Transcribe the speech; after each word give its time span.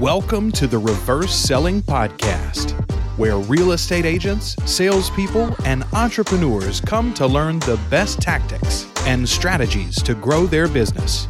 Welcome 0.00 0.52
to 0.52 0.66
the 0.66 0.76
Reverse 0.76 1.34
Selling 1.34 1.80
Podcast, 1.80 2.72
where 3.16 3.38
real 3.38 3.72
estate 3.72 4.04
agents, 4.04 4.54
salespeople, 4.70 5.56
and 5.64 5.84
entrepreneurs 5.94 6.82
come 6.82 7.14
to 7.14 7.26
learn 7.26 7.60
the 7.60 7.80
best 7.88 8.20
tactics 8.20 8.86
and 9.06 9.26
strategies 9.26 10.02
to 10.02 10.14
grow 10.14 10.44
their 10.44 10.68
business. 10.68 11.28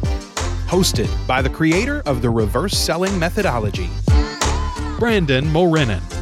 Hosted 0.67 1.09
by 1.25 1.41
the 1.41 1.49
creator 1.49 2.03
of 2.05 2.21
the 2.21 2.29
Reverse 2.29 2.77
Selling 2.77 3.17
Methodology, 3.17 3.89
Brandon 4.99 5.45
Mulrenin. 5.45 6.16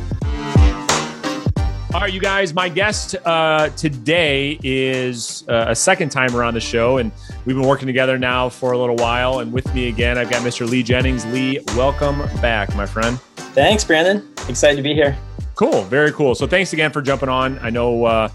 All 1.96 2.02
right, 2.02 2.12
you 2.12 2.20
guys, 2.20 2.54
my 2.54 2.68
guest 2.68 3.16
uh, 3.24 3.70
today 3.70 4.60
is 4.64 5.46
uh, 5.48 5.68
a 5.70 5.76
second 5.76 6.10
time 6.10 6.36
around 6.36 6.54
the 6.54 6.60
show, 6.60 6.98
and 6.98 7.10
we've 7.46 7.56
been 7.56 7.66
working 7.66 7.88
together 7.88 8.18
now 8.18 8.50
for 8.50 8.74
a 8.74 8.78
little 8.78 8.98
while. 8.98 9.40
And 9.40 9.54
with 9.54 9.74
me 9.74 9.88
again, 9.88 10.18
I've 10.18 10.30
got 10.30 10.42
Mr. 10.42 10.70
Lee 10.70 10.84
Jennings. 10.84 11.26
Lee, 11.28 11.62
welcome 11.68 12.18
back, 12.42 12.76
my 12.76 12.86
friend. 12.86 13.18
Thanks, 13.38 13.86
Brandon. 13.86 14.28
Excited 14.50 14.76
to 14.76 14.82
be 14.82 14.94
here. 14.94 15.18
Cool, 15.56 15.84
very 15.84 16.12
cool. 16.12 16.36
So, 16.36 16.46
thanks 16.46 16.74
again 16.74 16.92
for 16.92 17.02
jumping 17.02 17.30
on. 17.30 17.58
I 17.60 17.70
know 17.70 18.04
uh, 18.04 18.30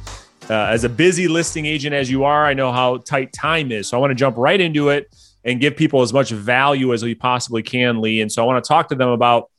uh 0.49 0.55
as 0.55 0.85
a 0.85 0.89
busy 0.89 1.29
listing 1.29 1.67
agent 1.67 1.95
as 1.95 2.11
you 2.11 2.25
are, 2.25 2.47
I 2.47 2.55
know 2.55 2.73
how 2.73 2.97
tight 2.97 3.31
time 3.35 3.73
is. 3.73 3.89
So, 3.89 3.99
I 3.99 4.01
want 4.01 4.11
to 4.11 4.15
jump 4.15 4.39
right 4.39 4.59
into 4.59 4.89
it 4.89 5.15
and 5.45 5.61
give 5.61 5.77
people 5.77 6.01
as 6.01 6.15
much 6.15 6.31
value 6.31 6.95
as 6.95 7.03
we 7.03 7.15
possibly 7.15 7.63
can, 7.63 8.01
Lee. 8.01 8.23
And 8.23 8.33
so, 8.33 8.43
I 8.43 8.47
want 8.47 8.65
to 8.65 8.67
talk 8.67 8.89
to 8.89 8.95
them 8.95 9.11
about 9.11 9.51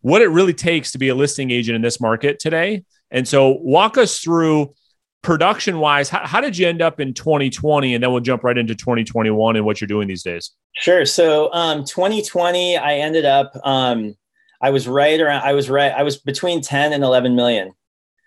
what 0.00 0.22
it 0.22 0.28
really 0.28 0.54
takes 0.54 0.90
to 0.90 0.98
be 0.98 1.08
a 1.08 1.14
listing 1.14 1.52
agent 1.52 1.76
in 1.76 1.82
this 1.82 2.00
market 2.00 2.40
today 2.40 2.82
and 3.10 3.26
so, 3.26 3.58
walk 3.62 3.98
us 3.98 4.20
through 4.20 4.74
production 5.22 5.78
wise, 5.78 6.08
how, 6.08 6.26
how, 6.26 6.40
did 6.40 6.56
you 6.56 6.66
end 6.66 6.82
up 6.82 7.00
in 7.00 7.14
2020? 7.14 7.94
And 7.94 8.02
then 8.02 8.10
we'll 8.10 8.20
jump 8.20 8.44
right 8.44 8.56
into 8.56 8.74
2021 8.74 9.56
and 9.56 9.64
what 9.64 9.80
you're 9.80 9.88
doing 9.88 10.08
these 10.08 10.22
days. 10.22 10.52
Sure. 10.76 11.04
So, 11.04 11.52
um, 11.52 11.84
2020, 11.84 12.76
I 12.76 12.94
ended 12.94 13.24
up, 13.24 13.52
um, 13.64 14.14
I 14.60 14.70
was 14.70 14.86
right 14.88 15.20
around, 15.20 15.42
I 15.42 15.52
was 15.52 15.68
right, 15.68 15.92
I 15.92 16.02
was 16.02 16.18
between 16.18 16.60
10 16.60 16.92
and 16.92 17.02
11 17.02 17.34
million. 17.34 17.72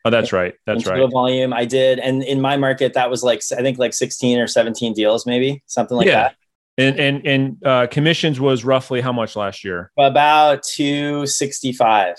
Oh, 0.03 0.09
that's 0.09 0.33
right. 0.33 0.56
That's 0.66 0.88
right. 0.88 1.09
Volume 1.11 1.53
I 1.53 1.66
did, 1.66 2.00
and 2.00 2.23
in 2.23 2.41
my 2.41 2.58
market, 2.58 2.94
that 2.94 3.09
was 3.09 3.22
like 3.23 3.44
I 3.56 3.61
think 3.61 3.78
like 3.78 3.94
16 3.94 4.39
or 4.39 4.47
17 4.47 4.94
deals, 4.94 5.28
maybe 5.28 5.61
something 5.67 5.95
like 5.95 6.08
yeah. 6.08 6.30
that. 6.30 6.36
And 6.78 7.00
and 7.00 7.28
and 7.28 7.66
uh, 7.66 7.88
commissions 7.88 8.39
was 8.39 8.66
roughly 8.66 9.02
how 9.02 9.13
much 9.13 9.36
last 9.36 9.63
year? 9.63 9.91
About 9.97 10.63
265. 10.63 12.16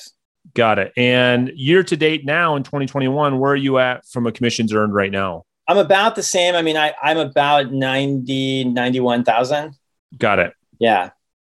Got 0.55 0.79
it. 0.79 0.93
And 0.97 1.49
year 1.55 1.83
to 1.83 1.97
date 1.97 2.25
now 2.25 2.57
in 2.57 2.63
2021, 2.63 3.39
where 3.39 3.53
are 3.53 3.57
you 3.57 3.79
at 3.79 4.07
from 4.07 4.27
a 4.27 4.33
commissions 4.33 4.73
earned 4.75 4.95
right 4.95 5.11
now? 5.11 5.45
I'm 5.69 5.79
about 5.79 6.17
the 6.17 6.23
same. 6.23 6.55
I 6.55 6.63
mean, 6.63 6.77
I, 6.77 6.93
I'm 7.03 7.19
about 7.19 7.73
90, 7.73 8.65
91,000. 8.65 9.75
Got 10.19 10.39
it. 10.41 10.55
Yeah. 10.79 11.11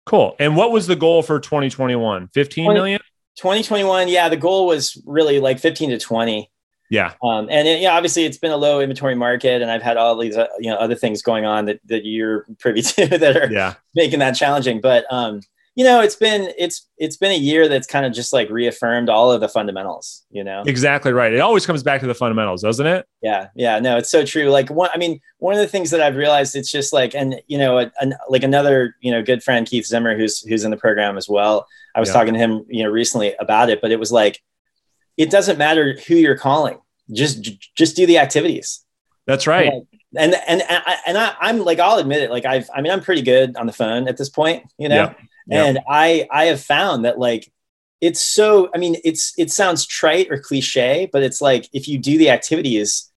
Cool. 0.06 0.36
And 0.38 0.56
what 0.56 0.70
was 0.70 0.86
the 0.86 0.97
goal 0.97 1.22
for 1.22 1.41
2021? 1.41 2.28
15 2.28 2.64
20, 2.64 2.78
million? 2.78 3.00
2021. 3.36 4.08
Yeah. 4.08 4.28
The 4.28 4.36
goal 4.36 4.66
was 4.66 5.00
really 5.05 5.41
like 5.41 5.58
15 5.58 5.91
to 5.91 5.98
20. 5.98 6.50
Yeah. 6.88 7.14
Um, 7.22 7.48
and 7.50 7.66
it, 7.66 7.81
yeah, 7.81 7.94
obviously 7.94 8.25
it's 8.25 8.38
been 8.38 8.53
a 8.53 8.56
low 8.56 8.81
inventory 8.81 9.16
market 9.16 9.60
and 9.60 9.70
I've 9.70 9.83
had 9.83 9.97
all 9.97 10.16
these, 10.16 10.36
uh, 10.36 10.47
you 10.60 10.70
know, 10.70 10.77
other 10.77 10.94
things 10.94 11.20
going 11.20 11.44
on 11.44 11.66
that, 11.66 11.81
that 11.86 12.06
you're 12.06 12.47
privy 12.60 12.83
to 12.83 13.06
that 13.19 13.36
are 13.36 13.53
yeah. 13.53 13.75
making 13.94 14.20
that 14.20 14.33
challenging. 14.33 14.81
But, 14.81 15.05
um, 15.10 15.41
you 15.77 15.84
know 15.84 16.00
it's 16.00 16.16
been 16.16 16.52
it's 16.58 16.88
it's 16.96 17.19
been 17.19 17.30
a 17.30 17.36
year 17.36 17.69
that's 17.69 17.86
kind 17.86 18.06
of 18.06 18.12
just 18.12 18.32
like 18.32 18.48
reaffirmed 18.48 19.08
all 19.08 19.30
of 19.30 19.41
the 19.41 19.48
fundamentals 19.48 20.24
you 20.30 20.42
know? 20.42 20.62
Exactly 20.66 21.12
right. 21.12 21.32
It 21.32 21.41
always 21.41 21.66
comes 21.66 21.82
back 21.82 22.00
to 22.00 22.06
the 22.06 22.14
fundamentals 22.14 22.62
doesn't 22.62 22.86
it? 22.86 23.06
Yeah 23.22 23.48
yeah 23.55 23.78
no 23.78 23.98
it's 23.98 24.10
so 24.10 24.24
true. 24.24 24.48
Like 24.48 24.70
one 24.70 24.91
i 24.92 24.98
mean 24.98 25.20
one 25.38 25.54
of 25.54 25.60
the 25.60 25.69
things 25.69 25.91
that 25.91 26.00
i've 26.00 26.16
realized 26.16 26.56
it's 26.56 26.72
just 26.72 26.92
like 26.92 27.14
and 27.14 27.41
you 27.47 27.58
know 27.58 27.78
a, 27.78 27.92
a, 28.00 28.10
like 28.28 28.42
another 28.42 28.97
you 29.00 29.12
know 29.12 29.22
good 29.22 29.42
friend 29.42 29.66
keith 29.66 29.86
zimmer 29.86 30.16
who's 30.16 30.41
who's 30.41 30.64
in 30.64 30.70
the 30.72 30.77
program 30.77 31.16
as 31.16 31.28
well. 31.28 31.66
I 31.94 32.00
was 32.00 32.08
yeah. 32.08 32.14
talking 32.14 32.34
to 32.34 32.41
him 32.41 32.64
you 32.69 32.82
know 32.82 32.91
recently 32.91 33.34
about 33.38 33.69
it 33.69 33.80
but 33.80 33.92
it 33.92 34.00
was 34.00 34.10
like 34.10 34.42
it 35.19 35.31
doesn't 35.31 35.59
matter 35.59 35.98
who 36.09 36.15
you're 36.15 36.38
calling. 36.38 36.78
Just 37.12 37.42
just 37.76 37.97
do 37.97 38.06
the 38.06 38.19
activities. 38.19 38.84
That's 39.26 39.47
right. 39.47 39.70
And 40.16 40.34
and 40.34 40.34
and, 40.48 40.62
I, 40.69 40.97
and 41.06 41.19
I, 41.19 41.34
i'm 41.41 41.59
like 41.62 41.78
i'll 41.78 41.98
admit 41.98 42.22
it 42.22 42.31
like 42.31 42.47
i've 42.47 42.70
i 42.75 42.81
mean 42.81 42.91
i'm 42.91 43.03
pretty 43.03 43.20
good 43.20 43.54
on 43.56 43.66
the 43.66 43.72
phone 43.72 44.09
at 44.09 44.16
this 44.16 44.31
point 44.31 44.65
you 44.78 44.88
know? 44.88 44.94
Yeah 44.94 45.15
and 45.51 45.79
I 45.89 46.27
I 46.31 46.47
have 46.47 46.61
found 46.61 47.05
that 47.05 47.19
like 47.19 47.51
it's 48.01 48.21
so 48.21 48.69
I 48.75 48.79
mean 48.79 48.97
it's 49.05 49.33
it 49.39 49.51
sounds 49.51 49.87
trite 49.87 50.29
or 50.31 50.39
cliche, 50.39 51.09
but 51.12 51.23
it's 51.23 51.41
like 51.41 51.69
if 51.73 51.89
you 51.89 51.99
do 51.99 52.19
the 52.19 52.31
activities, 52.31 53.11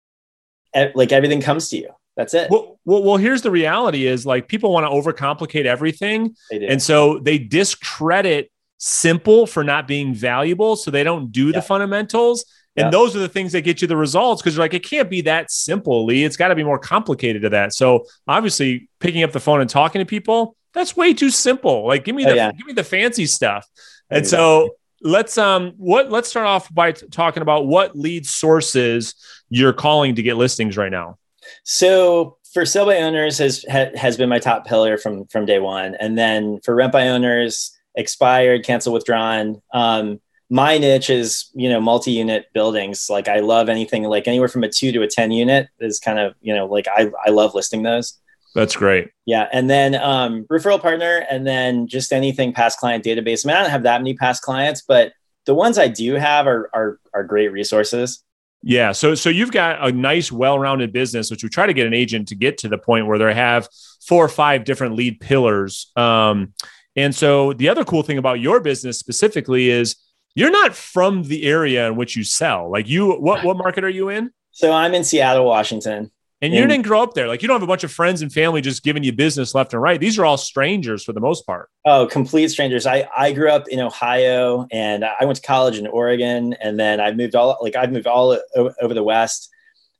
like 0.95 1.13
everything 1.13 1.41
comes 1.41 1.69
to 1.71 1.79
you. 1.79 1.89
That's 2.17 2.35
it. 2.35 2.51
Well, 2.51 2.79
well, 2.85 3.03
well 3.03 3.17
here's 3.17 3.43
the 3.43 3.51
reality: 3.51 4.07
is 4.07 4.27
like 4.27 4.49
people 4.49 4.73
want 4.73 4.85
to 4.85 4.91
overcomplicate 4.91 5.67
everything, 5.67 6.35
and 6.51 6.83
so 6.83 7.19
they 7.19 7.39
discredit 7.39 8.51
simple 8.79 9.47
for 9.47 9.65
not 9.65 9.87
being 9.87 10.15
valuable, 10.15 10.77
so 10.77 10.91
they 10.91 11.05
don't 11.05 11.33
do 11.33 11.53
the 11.53 11.63
fundamentals. 11.63 12.45
And 12.77 12.93
those 12.93 13.17
are 13.17 13.19
the 13.19 13.29
things 13.29 13.53
that 13.53 13.63
get 13.63 13.83
you 13.83 13.89
the 13.89 13.97
results 13.97 14.41
because 14.41 14.55
you're 14.55 14.65
like, 14.65 14.75
it 14.75 14.85
can't 14.85 15.11
be 15.11 15.23
that 15.23 15.51
simple, 15.51 16.05
Lee. 16.05 16.25
It's 16.25 16.37
got 16.37 16.49
to 16.49 16.55
be 16.55 16.63
more 16.63 16.79
complicated 16.79 17.43
to 17.43 17.49
that. 17.51 17.75
So 17.75 18.05
obviously, 18.29 18.89
picking 19.01 19.25
up 19.25 19.33
the 19.33 19.41
phone 19.41 19.61
and 19.61 19.69
talking 19.69 19.99
to 19.99 20.07
people, 20.07 20.57
that's 20.75 20.97
way 20.97 21.15
too 21.15 21.31
simple. 21.31 21.87
Like 21.87 22.05
give 22.05 22.15
me 22.15 22.25
oh, 22.25 22.29
the 22.29 22.33
oh, 22.33 22.37
yeah. 22.37 22.53
give 22.53 22.67
me 22.67 22.73
the 22.73 22.85
fancy 22.85 23.27
stuff. 23.27 23.67
And 24.11 24.27
so 24.27 24.77
let's 25.03 25.39
um 25.39 25.75
what 25.77 26.11
let's 26.11 26.29
start 26.29 26.47
off 26.47 26.73
by 26.75 26.93
t- 26.93 27.07
talking 27.09 27.43
about 27.43 27.67
what 27.67 27.97
lead 27.97 28.27
sources 28.27 29.15
you're 29.49 29.73
calling 29.73 30.15
to 30.17 30.23
get 30.23 30.37
listings 30.37 30.77
right 30.77 30.91
now. 30.91 31.19
So 31.65 32.39
for 32.53 32.65
sale 32.65 32.87
by 32.87 32.99
owners 32.99 33.39
has 33.39 33.65
ha, 33.71 33.87
has 33.95 34.17
been 34.17 34.29
my 34.29 34.39
top 34.39 34.67
pillar 34.67 34.99
from 34.99 35.27
from 35.27 35.47
day 35.47 35.59
one, 35.59 35.95
and 36.01 36.17
then 36.17 36.61
for 36.65 36.75
rent 36.75 36.93
by 36.93 37.09
owners, 37.09 37.77
expired, 37.95 38.65
cancel, 38.65 38.93
withdrawn. 38.93 39.61
Um, 39.73 40.21
my 40.51 40.79
niche 40.79 41.11
is 41.11 41.51
you 41.55 41.69
know 41.69 41.81
multi-unit 41.81 42.47
buildings. 42.55 43.09
Like 43.11 43.29
I 43.29 43.41
love 43.41 43.69
anything 43.69 44.05
like 44.05 44.27
anywhere 44.27 44.49
from 44.49 44.65
a 44.65 44.69
two 44.69 44.93
to 44.93 45.03
a 45.03 45.07
ten 45.07 45.31
unit 45.31 45.69
is 45.79 46.01
kind 46.01 46.19
of 46.19 46.35
you 46.41 46.55
know 46.55 46.67
like 46.67 46.89
I 46.89 47.11
I 47.25 47.31
love 47.31 47.55
listing 47.55 47.83
those. 47.83 48.19
That's 48.55 48.75
great. 48.75 49.11
Yeah. 49.27 49.47
And 49.53 49.69
then 49.69 49.95
um, 49.95 50.45
referral 50.51 50.81
partner, 50.81 51.25
and 51.31 51.47
then 51.47 51.87
just 51.87 52.13
anything 52.13 52.53
past 52.53 52.79
client 52.79 53.05
database. 53.05 53.45
I 53.45 53.49
mean, 53.49 53.57
I 53.57 53.63
don't 53.63 53.71
have 53.71 53.83
that 53.85 54.01
many 54.01 54.15
past 54.15 54.43
clients, 54.43 54.83
but 54.83 55.13
the 55.47 55.55
ones 55.55 55.79
I 55.79 55.89
do 55.89 56.15
have 56.15 56.47
are, 56.47 56.71
are, 56.75 56.99
are 57.15 57.25
great 57.25 57.53
resources. 57.53 58.25
Yeah. 58.63 58.93
So, 58.93 59.15
so 59.15 59.31
you've 59.31 59.53
got 59.53 59.87
a 59.87 59.93
nice, 59.93 60.33
well-rounded 60.33 60.93
business, 60.93 61.31
which 61.31 61.43
we 61.45 61.49
try 61.49 61.67
to 61.67 61.73
get 61.73 61.87
an 61.87 61.95
agent 61.95 62.29
to 62.29 62.35
get 62.35 62.59
to 62.59 62.69
the 62.69 62.79
point 62.79 63.07
where 63.07 63.19
they 63.19 63.33
have 63.33 63.69
four 64.05 64.25
or 64.25 64.29
five 64.29 64.65
different 64.65 64.97
lead 64.97 65.21
pillars. 65.21 65.93
Um, 65.95 66.55
and 66.97 67.15
so 67.15 67.53
the 67.53 67.69
other 67.69 67.85
cool 67.85 68.03
thing 68.03 68.19
about 68.19 68.41
your 68.41 68.59
business 68.61 68.99
specifically 68.99 69.71
is 69.71 69.95
you're 70.35 70.51
not 70.51 70.75
from 70.75 71.23
the 71.23 71.45
area 71.45 71.87
in 71.87 71.97
which 71.97 72.17
you 72.17 72.25
sell. 72.25 72.71
Like 72.71 72.89
you, 72.89 73.13
what, 73.13 73.45
what 73.45 73.57
market 73.57 73.85
are 73.85 73.89
you 73.89 74.09
in? 74.09 74.31
So 74.51 74.73
I'm 74.73 74.95
in 74.95 75.05
Seattle, 75.05 75.45
Washington. 75.45 76.11
And 76.41 76.55
you 76.55 76.67
didn't 76.67 76.87
grow 76.87 77.03
up 77.03 77.15
there. 77.15 77.27
Like 77.27 77.43
you 77.43 77.49
don't 77.49 77.57
have 77.57 77.65
a 77.65 77.67
bunch 77.67 77.83
of 77.83 77.91
friends 77.91 78.23
and 78.23 78.33
family 78.33 78.61
just 78.61 78.85
giving 78.85 79.03
you 79.03 79.13
business 79.13 79.57
left 79.57 79.73
and 79.73 79.83
right. 79.83 79.99
These 79.99 80.19
are 80.19 80.25
all 80.25 80.37
strangers 80.37 81.03
for 81.03 81.13
the 81.13 81.21
most 81.21 81.45
part. 81.45 81.69
Oh, 81.85 82.07
complete 82.07 82.49
strangers. 82.49 82.87
I, 82.87 83.09
I 83.17 83.33
grew 83.33 83.51
up 83.51 83.67
in 83.69 83.81
Ohio 83.81 84.67
and 84.71 85.05
I 85.05 85.25
went 85.25 85.37
to 85.37 85.43
college 85.43 85.79
in 85.79 85.89
Oregon 85.89 86.55
and 86.61 86.79
then 86.79 87.01
I 87.01 87.13
moved 87.13 87.35
all 87.35 87.59
like 87.61 87.75
I've 87.75 87.91
moved 87.91 88.07
all 88.07 88.39
over 88.55 88.95
the 88.95 89.03
West. 89.03 89.51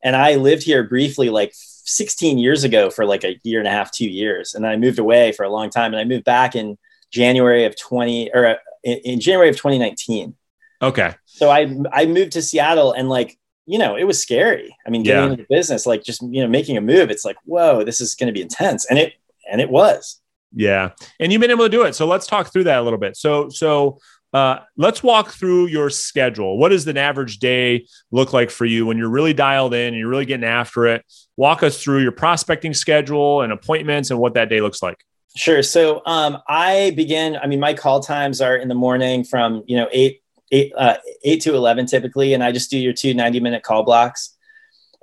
And 0.05 0.15
I 0.15 0.37
lived 0.37 0.63
here 0.63 0.85
briefly 0.85 1.29
like 1.29 1.51
16 1.55 2.39
years 2.39 2.63
ago 2.63 2.89
for 2.89 3.05
like 3.05 3.25
a 3.25 3.41
year 3.43 3.59
and 3.59 3.67
a 3.67 3.73
half, 3.73 3.91
two 3.91 4.09
years. 4.09 4.55
And 4.55 4.65
then 4.65 4.71
I 4.71 4.77
moved 4.77 5.01
away 5.01 5.33
for 5.33 5.45
a 5.45 5.51
long 5.51 5.71
time. 5.71 5.93
And 5.93 6.01
I 6.01 6.05
moved 6.05 6.25
back 6.25 6.55
in 6.55 6.79
January 7.11 7.65
of 7.65 7.77
20 7.77 8.31
or 8.33 8.47
uh, 8.47 8.55
in, 8.85 8.99
in 8.99 9.21
January 9.21 9.49
of 9.49 9.57
2019. 9.57 10.37
Okay. 10.83 11.15
So 11.25 11.51
I 11.51 11.75
I 11.93 12.07
moved 12.07 12.33
to 12.33 12.43
Seattle 12.43 12.93
and 12.93 13.09
like 13.09 13.38
you 13.69 13.79
know, 13.79 13.97
it 13.97 14.05
was 14.05 14.21
scary. 14.21 14.75
I 14.87 14.91
mean, 14.91 15.03
getting 15.03 15.25
yeah. 15.25 15.31
into 15.31 15.43
the 15.43 15.55
business, 15.55 15.85
like 15.85 16.03
just, 16.03 16.23
you 16.23 16.43
know, 16.43 16.49
making 16.49 16.79
a 16.79 16.81
move, 16.81 17.11
it's 17.11 17.25
like, 17.25 17.37
whoa, 17.45 17.85
this 17.85 18.01
is 18.01 18.15
going 18.15 18.29
to 18.29 18.33
be 18.33 18.41
intense. 18.41 18.87
And 18.87 18.99
it, 18.99 19.15
and 19.51 19.61
it 19.61 19.69
was. 19.69 20.21
Yeah. 20.55 20.93
And 21.21 21.31
you've 21.31 21.41
been 21.43 21.51
able 21.51 21.67
to 21.67 21.69
do 21.69 21.83
it. 21.83 21.95
So 21.95 22.07
let's 22.07 22.27
talk 22.27 22.51
through 22.51 22.65
that 22.65 22.79
a 22.79 22.83
little 22.83 22.99
bit. 22.99 23.17
So, 23.17 23.51
so, 23.51 23.99
uh, 24.35 24.59
let's 24.77 25.03
walk 25.03 25.31
through 25.31 25.67
your 25.67 25.89
schedule. 25.89 26.59
What 26.59 26.69
does 26.69 26.87
an 26.87 26.99
average 26.99 27.39
day 27.39 27.87
look 28.11 28.35
like 28.35 28.51
for 28.51 28.67
you 28.67 28.85
when 28.85 28.99
you're 28.99 29.09
really 29.09 29.33
dialed 29.33 29.73
in 29.73 29.89
and 29.89 29.97
you're 29.97 30.09
really 30.09 30.27
getting 30.27 30.45
after 30.45 30.87
it? 30.87 31.05
Walk 31.37 31.63
us 31.63 31.83
through 31.83 32.03
your 32.03 32.13
prospecting 32.13 32.75
schedule 32.75 33.41
and 33.41 33.53
appointments 33.53 34.11
and 34.11 34.19
what 34.19 34.35
that 34.35 34.51
day 34.51 34.61
looks 34.61 34.83
like. 34.83 35.03
Sure. 35.35 35.63
So 35.63 36.03
um, 36.05 36.39
I 36.47 36.93
begin. 36.95 37.37
I 37.37 37.47
mean, 37.47 37.61
my 37.61 37.73
call 37.73 38.01
times 38.01 38.43
are 38.43 38.57
in 38.57 38.69
the 38.69 38.75
morning 38.75 39.25
from 39.25 39.63
you 39.67 39.77
know 39.77 39.89
eight 39.93 40.23
eight, 40.51 40.73
uh, 40.77 40.97
eight 41.25 41.41
to 41.43 41.55
11 41.55 41.87
typically. 41.87 42.35
And 42.35 42.43
I 42.43 42.53
just 42.53 42.71
do 42.71 42.79
your 42.79 42.93
two 42.93 43.15
90 43.15 43.41
minute 43.41 43.63
call 43.63 43.83
blocks. 43.83 44.37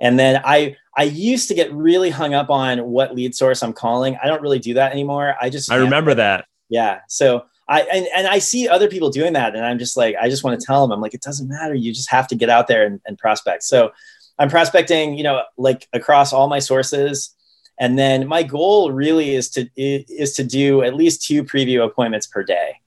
And 0.00 0.18
then 0.18 0.42
I, 0.44 0.76
I 0.96 1.04
used 1.04 1.48
to 1.48 1.54
get 1.54 1.72
really 1.72 2.10
hung 2.10 2.34
up 2.34 2.50
on 2.50 2.84
what 2.84 3.14
lead 3.14 3.34
source 3.34 3.62
I'm 3.62 3.72
calling. 3.72 4.18
I 4.22 4.26
don't 4.26 4.42
really 4.42 4.58
do 4.58 4.74
that 4.74 4.92
anymore. 4.92 5.34
I 5.40 5.50
just, 5.50 5.70
I 5.70 5.76
remember 5.76 6.14
that. 6.14 6.46
Yeah. 6.68 7.00
So 7.08 7.46
I, 7.68 7.82
and, 7.82 8.06
and 8.14 8.26
I 8.26 8.38
see 8.38 8.68
other 8.68 8.88
people 8.88 9.10
doing 9.10 9.32
that. 9.32 9.54
And 9.56 9.64
I'm 9.64 9.78
just 9.78 9.96
like, 9.96 10.14
I 10.20 10.28
just 10.28 10.44
want 10.44 10.58
to 10.58 10.66
tell 10.66 10.82
them, 10.82 10.92
I'm 10.92 11.00
like, 11.00 11.14
it 11.14 11.22
doesn't 11.22 11.48
matter. 11.48 11.74
You 11.74 11.92
just 11.92 12.10
have 12.10 12.28
to 12.28 12.34
get 12.34 12.48
out 12.48 12.68
there 12.68 12.84
and, 12.84 13.00
and 13.06 13.18
prospect. 13.18 13.64
So 13.64 13.92
I'm 14.38 14.50
prospecting, 14.50 15.16
you 15.16 15.24
know, 15.24 15.42
like 15.56 15.88
across 15.92 16.32
all 16.32 16.48
my 16.48 16.58
sources. 16.58 17.34
And 17.78 17.98
then 17.98 18.26
my 18.26 18.42
goal 18.42 18.92
really 18.92 19.34
is 19.34 19.50
to, 19.50 19.68
is 19.76 20.32
to 20.34 20.44
do 20.44 20.82
at 20.82 20.94
least 20.94 21.24
two 21.24 21.44
preview 21.44 21.84
appointments 21.84 22.26
per 22.26 22.42
day. 22.42 22.80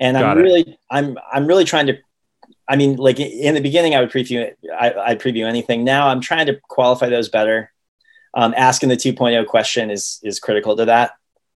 And 0.00 0.16
Got 0.16 0.24
I'm 0.24 0.38
it. 0.38 0.42
really, 0.42 0.78
I'm, 0.90 1.18
I'm 1.32 1.46
really 1.46 1.64
trying 1.64 1.86
to, 1.88 1.98
I 2.68 2.76
mean, 2.76 2.96
like 2.96 3.20
in 3.20 3.54
the 3.54 3.60
beginning, 3.60 3.94
I 3.94 4.00
would 4.00 4.10
preview, 4.10 4.52
I, 4.78 4.94
I'd 4.94 5.20
preview 5.20 5.46
anything. 5.46 5.84
Now 5.84 6.08
I'm 6.08 6.20
trying 6.20 6.46
to 6.46 6.58
qualify 6.68 7.08
those 7.08 7.28
better. 7.28 7.70
Um, 8.32 8.54
asking 8.56 8.88
the 8.88 8.96
2.0 8.96 9.46
question 9.46 9.90
is, 9.90 10.18
is 10.22 10.40
critical 10.40 10.76
to 10.76 10.86
that. 10.86 11.12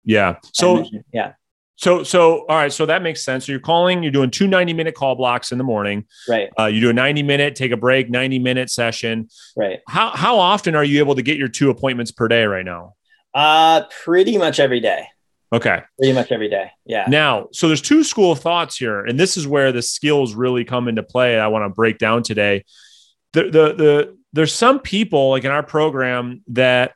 Yeah. 0.04 0.38
So, 0.54 0.86
yeah. 1.14 1.34
So, 1.82 2.04
so 2.04 2.46
all 2.48 2.58
right. 2.58 2.72
So 2.72 2.86
that 2.86 3.02
makes 3.02 3.24
sense. 3.24 3.48
So 3.48 3.52
you're 3.52 3.60
calling. 3.60 4.04
You're 4.04 4.12
doing 4.12 4.30
two 4.30 4.48
90 4.48 4.74
minute 4.74 4.94
call 4.94 5.16
blocks 5.16 5.52
in 5.52 5.58
the 5.58 5.64
morning. 5.64 6.06
Right. 6.30 6.50
Uh, 6.58 6.68
you 6.68 6.80
do 6.80 6.92
a 6.92 6.94
90 6.94 7.24
minute, 7.24 7.56
take 7.56 7.72
a 7.72 7.78
break, 7.78 8.08
90 8.08 8.38
minute 8.38 8.70
session. 8.70 9.30
Right. 9.58 9.80
How 9.88 10.12
how 10.12 10.38
often 10.38 10.76
are 10.76 10.84
you 10.84 11.00
able 11.00 11.16
to 11.16 11.24
get 11.24 11.38
your 11.38 11.48
two 11.48 11.72
appointments 11.72 12.12
per 12.12 12.28
day 12.28 12.46
right 12.46 12.64
now? 12.64 12.94
Uh, 13.34 13.86
pretty 14.04 14.38
much 14.38 14.60
every 14.60 14.80
day. 14.80 15.08
Okay. 15.54 15.82
Pretty 15.98 16.14
much 16.14 16.32
every 16.32 16.50
day. 16.50 16.72
Yeah. 16.86 17.06
Now, 17.10 17.50
so 17.52 17.68
there's 17.68 17.82
two 17.82 18.04
school 18.04 18.32
of 18.32 18.40
thoughts 18.40 18.78
here, 18.78 19.04
and 19.06 19.20
this 19.20 19.36
is 19.36 19.48
where 19.48 19.72
the 19.72 19.82
skills 19.82 20.34
really 20.34 20.64
come 20.64 20.88
into 20.88 21.04
play. 21.04 21.40
I 21.40 21.48
want 21.48 21.66
to 21.66 21.70
break 21.70 21.98
down 21.98 22.24
today. 22.24 22.66
The 23.34 23.44
the 23.44 23.74
the 23.74 24.18
there's 24.34 24.54
some 24.54 24.80
people 24.80 25.32
like 25.32 25.44
in 25.44 25.52
our 25.52 25.64
program 25.64 26.44
that 26.48 26.94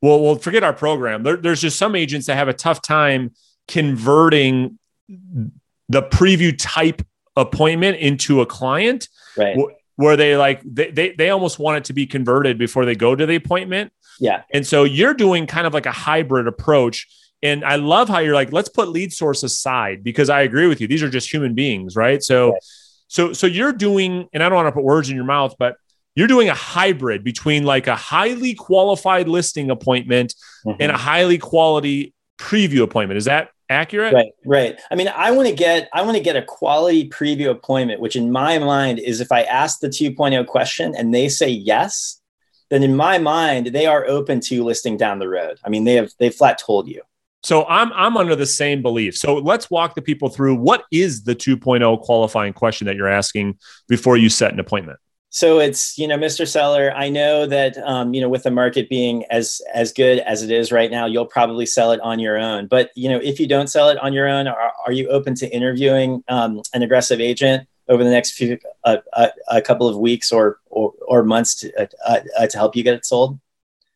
well, 0.00 0.20
we'll 0.20 0.36
forget 0.36 0.64
our 0.64 0.72
program. 0.72 1.22
There, 1.22 1.36
there's 1.36 1.60
just 1.60 1.78
some 1.78 1.94
agents 1.94 2.26
that 2.26 2.36
have 2.36 2.48
a 2.48 2.52
tough 2.52 2.82
time 2.82 3.32
converting 3.68 4.78
the 5.08 6.02
preview 6.02 6.54
type 6.58 7.02
appointment 7.36 7.96
into 7.98 8.40
a 8.40 8.46
client 8.46 9.08
right 9.36 9.56
where 9.96 10.16
they 10.16 10.36
like 10.36 10.60
they, 10.64 10.90
they 10.90 11.12
they 11.12 11.30
almost 11.30 11.58
want 11.58 11.78
it 11.78 11.84
to 11.84 11.92
be 11.92 12.06
converted 12.06 12.58
before 12.58 12.84
they 12.84 12.94
go 12.94 13.14
to 13.14 13.24
the 13.24 13.34
appointment 13.34 13.90
yeah 14.20 14.42
and 14.52 14.66
so 14.66 14.84
you're 14.84 15.14
doing 15.14 15.46
kind 15.46 15.66
of 15.66 15.72
like 15.72 15.86
a 15.86 15.92
hybrid 15.92 16.46
approach 16.46 17.08
and 17.42 17.64
i 17.64 17.76
love 17.76 18.08
how 18.08 18.18
you're 18.18 18.34
like 18.34 18.52
let's 18.52 18.68
put 18.68 18.88
lead 18.88 19.12
source 19.12 19.42
aside 19.42 20.02
because 20.02 20.30
i 20.30 20.42
agree 20.42 20.66
with 20.66 20.80
you 20.80 20.86
these 20.86 21.02
are 21.02 21.10
just 21.10 21.32
human 21.32 21.54
beings 21.54 21.96
right 21.96 22.22
so 22.22 22.52
right. 22.52 22.62
so 23.08 23.32
so 23.32 23.46
you're 23.46 23.72
doing 23.72 24.28
and 24.32 24.42
i 24.42 24.48
don't 24.48 24.56
want 24.56 24.68
to 24.68 24.72
put 24.72 24.84
words 24.84 25.08
in 25.10 25.16
your 25.16 25.24
mouth 25.24 25.54
but 25.58 25.76
you're 26.14 26.28
doing 26.28 26.48
a 26.48 26.54
hybrid 26.54 27.24
between 27.24 27.64
like 27.64 27.86
a 27.86 27.96
highly 27.96 28.54
qualified 28.54 29.28
listing 29.28 29.70
appointment 29.70 30.34
mm-hmm. 30.64 30.80
and 30.80 30.92
a 30.92 30.96
highly 30.96 31.38
quality 31.38 32.14
preview 32.38 32.82
appointment. 32.82 33.18
Is 33.18 33.24
that 33.24 33.50
accurate? 33.70 34.12
Right, 34.12 34.32
right. 34.44 34.80
I 34.90 34.94
mean, 34.94 35.08
I 35.08 35.30
want 35.30 35.48
to 35.48 35.54
get 35.54 35.88
I 35.92 36.02
want 36.02 36.16
to 36.16 36.22
get 36.22 36.36
a 36.36 36.42
quality 36.42 37.08
preview 37.08 37.50
appointment, 37.50 38.00
which 38.00 38.16
in 38.16 38.30
my 38.30 38.58
mind 38.58 38.98
is 38.98 39.20
if 39.20 39.32
I 39.32 39.42
ask 39.42 39.80
the 39.80 39.88
2.0 39.88 40.46
question 40.46 40.94
and 40.96 41.14
they 41.14 41.28
say 41.28 41.48
yes, 41.48 42.20
then 42.68 42.82
in 42.82 42.94
my 42.94 43.18
mind 43.18 43.68
they 43.68 43.86
are 43.86 44.06
open 44.06 44.40
to 44.40 44.64
listing 44.64 44.96
down 44.96 45.18
the 45.18 45.28
road. 45.28 45.58
I 45.64 45.70
mean, 45.70 45.84
they 45.84 45.94
have 45.94 46.10
they 46.18 46.30
flat 46.30 46.58
told 46.58 46.88
you. 46.88 47.02
So 47.42 47.64
I'm 47.66 47.92
I'm 47.92 48.16
under 48.16 48.36
the 48.36 48.46
same 48.46 48.82
belief. 48.82 49.16
So 49.16 49.36
let's 49.36 49.70
walk 49.70 49.94
the 49.94 50.02
people 50.02 50.28
through 50.28 50.56
what 50.56 50.84
is 50.92 51.24
the 51.24 51.34
2.0 51.34 52.00
qualifying 52.02 52.52
question 52.52 52.86
that 52.86 52.96
you're 52.96 53.08
asking 53.08 53.58
before 53.88 54.16
you 54.16 54.28
set 54.28 54.52
an 54.52 54.60
appointment. 54.60 54.98
So 55.30 55.60
it's 55.60 55.96
you 55.96 56.06
know 56.06 56.18
mr 56.18 56.46
seller 56.46 56.92
i 56.94 57.08
know 57.08 57.46
that 57.46 57.78
um, 57.78 58.12
you 58.12 58.20
know 58.20 58.28
with 58.28 58.42
the 58.42 58.50
market 58.50 58.90
being 58.90 59.24
as 59.30 59.62
as 59.72 59.90
good 59.90 60.18
as 60.18 60.42
it 60.42 60.50
is 60.50 60.70
right 60.70 60.90
now 60.90 61.06
you'll 61.06 61.24
probably 61.24 61.64
sell 61.64 61.90
it 61.92 62.00
on 62.00 62.18
your 62.18 62.38
own. 62.38 62.66
But 62.66 62.90
you 62.94 63.08
know 63.08 63.16
if 63.16 63.40
you 63.40 63.48
don't 63.48 63.68
sell 63.68 63.88
it 63.88 63.98
on 63.98 64.12
your 64.12 64.28
own 64.28 64.46
are, 64.46 64.72
are 64.86 64.92
you 64.92 65.08
open 65.08 65.34
to 65.36 65.48
interviewing 65.48 66.22
um, 66.28 66.60
an 66.74 66.82
aggressive 66.82 67.18
agent 67.18 67.66
over 67.88 68.04
the 68.04 68.10
next 68.10 68.32
few 68.32 68.58
uh, 68.84 68.98
uh, 69.14 69.28
a 69.48 69.62
couple 69.62 69.88
of 69.88 69.96
weeks 69.96 70.32
or 70.32 70.58
or, 70.66 70.92
or 71.08 71.24
months 71.24 71.56
to, 71.56 71.72
uh, 71.80 71.86
uh, 72.06 72.20
uh, 72.38 72.46
to 72.46 72.58
help 72.58 72.76
you 72.76 72.82
get 72.82 72.94
it 72.94 73.06
sold? 73.06 73.40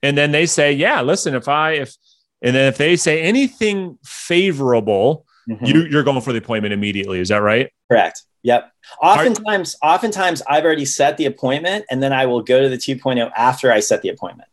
And 0.02 0.16
then 0.16 0.32
they 0.32 0.46
say 0.46 0.72
yeah 0.72 1.02
listen 1.02 1.34
if 1.34 1.48
i 1.48 1.72
if 1.72 1.96
and 2.42 2.54
then 2.54 2.68
if 2.68 2.78
they 2.78 2.96
say 2.96 3.22
anything 3.22 3.98
favorable 4.04 5.26
mm-hmm. 5.48 5.64
you, 5.64 5.86
you're 5.86 6.02
going 6.02 6.20
for 6.20 6.32
the 6.32 6.38
appointment 6.38 6.72
immediately 6.72 7.18
is 7.18 7.28
that 7.28 7.38
right 7.38 7.70
correct 7.90 8.22
Yep. 8.46 8.72
Oftentimes, 9.02 9.74
Are, 9.82 9.94
oftentimes 9.96 10.40
I've 10.48 10.64
already 10.64 10.84
set 10.84 11.16
the 11.16 11.26
appointment 11.26 11.84
and 11.90 12.00
then 12.00 12.12
I 12.12 12.26
will 12.26 12.42
go 12.42 12.60
to 12.60 12.68
the 12.68 12.76
2.0 12.76 13.28
after 13.36 13.72
I 13.72 13.80
set 13.80 14.02
the 14.02 14.08
appointment. 14.08 14.48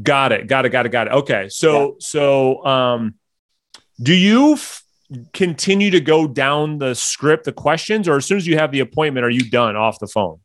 Got 0.00 0.30
it. 0.30 0.46
Got 0.46 0.64
it. 0.64 0.68
Got 0.68 0.86
it. 0.86 0.90
Got 0.90 1.08
it. 1.08 1.12
Okay. 1.14 1.48
So, 1.48 1.80
yeah. 1.80 1.94
so, 1.98 2.64
um, 2.64 3.14
do 4.00 4.14
you 4.14 4.52
f- 4.52 4.84
continue 5.32 5.90
to 5.90 6.00
go 6.00 6.28
down 6.28 6.78
the 6.78 6.94
script, 6.94 7.46
the 7.46 7.52
questions, 7.52 8.06
or 8.06 8.16
as 8.16 8.26
soon 8.26 8.36
as 8.36 8.46
you 8.46 8.56
have 8.58 8.70
the 8.70 8.78
appointment, 8.78 9.26
are 9.26 9.30
you 9.30 9.50
done 9.50 9.74
off 9.74 9.98
the 9.98 10.06
phone? 10.06 10.38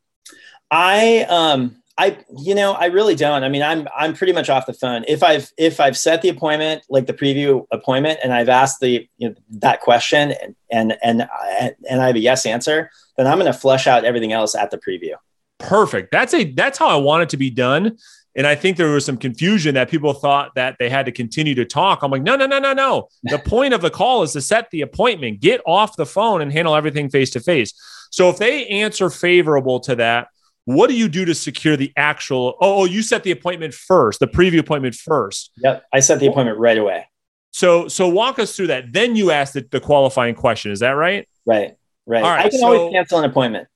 I, 0.68 1.24
um, 1.28 1.76
I, 1.98 2.18
you 2.36 2.54
know, 2.54 2.72
I 2.72 2.86
really 2.86 3.14
don't. 3.14 3.42
I 3.42 3.48
mean, 3.48 3.62
I'm 3.62 3.88
I'm 3.96 4.12
pretty 4.12 4.34
much 4.34 4.50
off 4.50 4.66
the 4.66 4.74
phone. 4.74 5.04
If 5.08 5.22
I've 5.22 5.50
if 5.56 5.80
I've 5.80 5.96
set 5.96 6.20
the 6.20 6.28
appointment, 6.28 6.82
like 6.90 7.06
the 7.06 7.14
preview 7.14 7.66
appointment, 7.70 8.20
and 8.22 8.34
I've 8.34 8.50
asked 8.50 8.80
the 8.80 9.08
you 9.16 9.30
know, 9.30 9.34
that 9.60 9.80
question, 9.80 10.34
and 10.42 10.54
and 10.70 10.98
and 11.02 11.22
uh, 11.22 11.70
and 11.88 12.02
I 12.02 12.08
have 12.08 12.16
a 12.16 12.20
yes 12.20 12.44
answer, 12.44 12.90
then 13.16 13.26
I'm 13.26 13.38
going 13.38 13.50
to 13.50 13.58
flush 13.58 13.86
out 13.86 14.04
everything 14.04 14.32
else 14.32 14.54
at 14.54 14.70
the 14.70 14.76
preview. 14.78 15.14
Perfect. 15.58 16.12
That's 16.12 16.34
a 16.34 16.44
that's 16.44 16.78
how 16.78 16.88
I 16.88 16.96
want 16.96 17.22
it 17.22 17.28
to 17.30 17.38
be 17.38 17.50
done. 17.50 17.96
And 18.36 18.46
I 18.46 18.54
think 18.54 18.76
there 18.76 18.90
was 18.90 19.06
some 19.06 19.16
confusion 19.16 19.74
that 19.76 19.88
people 19.88 20.12
thought 20.12 20.54
that 20.56 20.76
they 20.78 20.90
had 20.90 21.06
to 21.06 21.12
continue 21.12 21.54
to 21.54 21.64
talk. 21.64 22.02
I'm 22.02 22.10
like, 22.10 22.22
no, 22.22 22.36
no, 22.36 22.44
no, 22.44 22.58
no, 22.58 22.74
no. 22.74 23.08
The 23.22 23.38
point 23.46 23.72
of 23.72 23.80
the 23.80 23.88
call 23.88 24.22
is 24.22 24.32
to 24.32 24.42
set 24.42 24.70
the 24.70 24.82
appointment, 24.82 25.40
get 25.40 25.62
off 25.66 25.96
the 25.96 26.04
phone, 26.04 26.42
and 26.42 26.52
handle 26.52 26.76
everything 26.76 27.08
face 27.08 27.30
to 27.30 27.40
face. 27.40 27.72
So 28.10 28.28
if 28.28 28.36
they 28.36 28.66
answer 28.66 29.08
favorable 29.08 29.80
to 29.80 29.96
that 29.96 30.28
what 30.66 30.90
do 30.90 30.96
you 30.96 31.08
do 31.08 31.24
to 31.24 31.34
secure 31.34 31.76
the 31.76 31.92
actual? 31.96 32.56
Oh, 32.60 32.80
oh, 32.80 32.84
you 32.84 33.00
set 33.00 33.22
the 33.22 33.30
appointment 33.30 33.72
first, 33.72 34.20
the 34.20 34.26
preview 34.26 34.58
appointment 34.58 34.94
first. 34.94 35.52
Yep, 35.58 35.84
I 35.92 36.00
set 36.00 36.20
the 36.20 36.26
appointment 36.26 36.58
right 36.58 36.76
away. 36.76 37.08
So, 37.52 37.88
so 37.88 38.08
walk 38.08 38.38
us 38.38 38.54
through 38.54 38.66
that. 38.66 38.92
Then 38.92 39.16
you 39.16 39.30
ask 39.30 39.54
the, 39.54 39.66
the 39.70 39.80
qualifying 39.80 40.34
question. 40.34 40.72
Is 40.72 40.80
that 40.80 40.90
right? 40.90 41.26
Right, 41.46 41.76
right. 42.04 42.22
I 42.22 42.50
can 42.50 42.58
so, 42.58 42.66
always 42.66 42.92
cancel 42.92 43.20
an 43.20 43.24
appointment. 43.24 43.68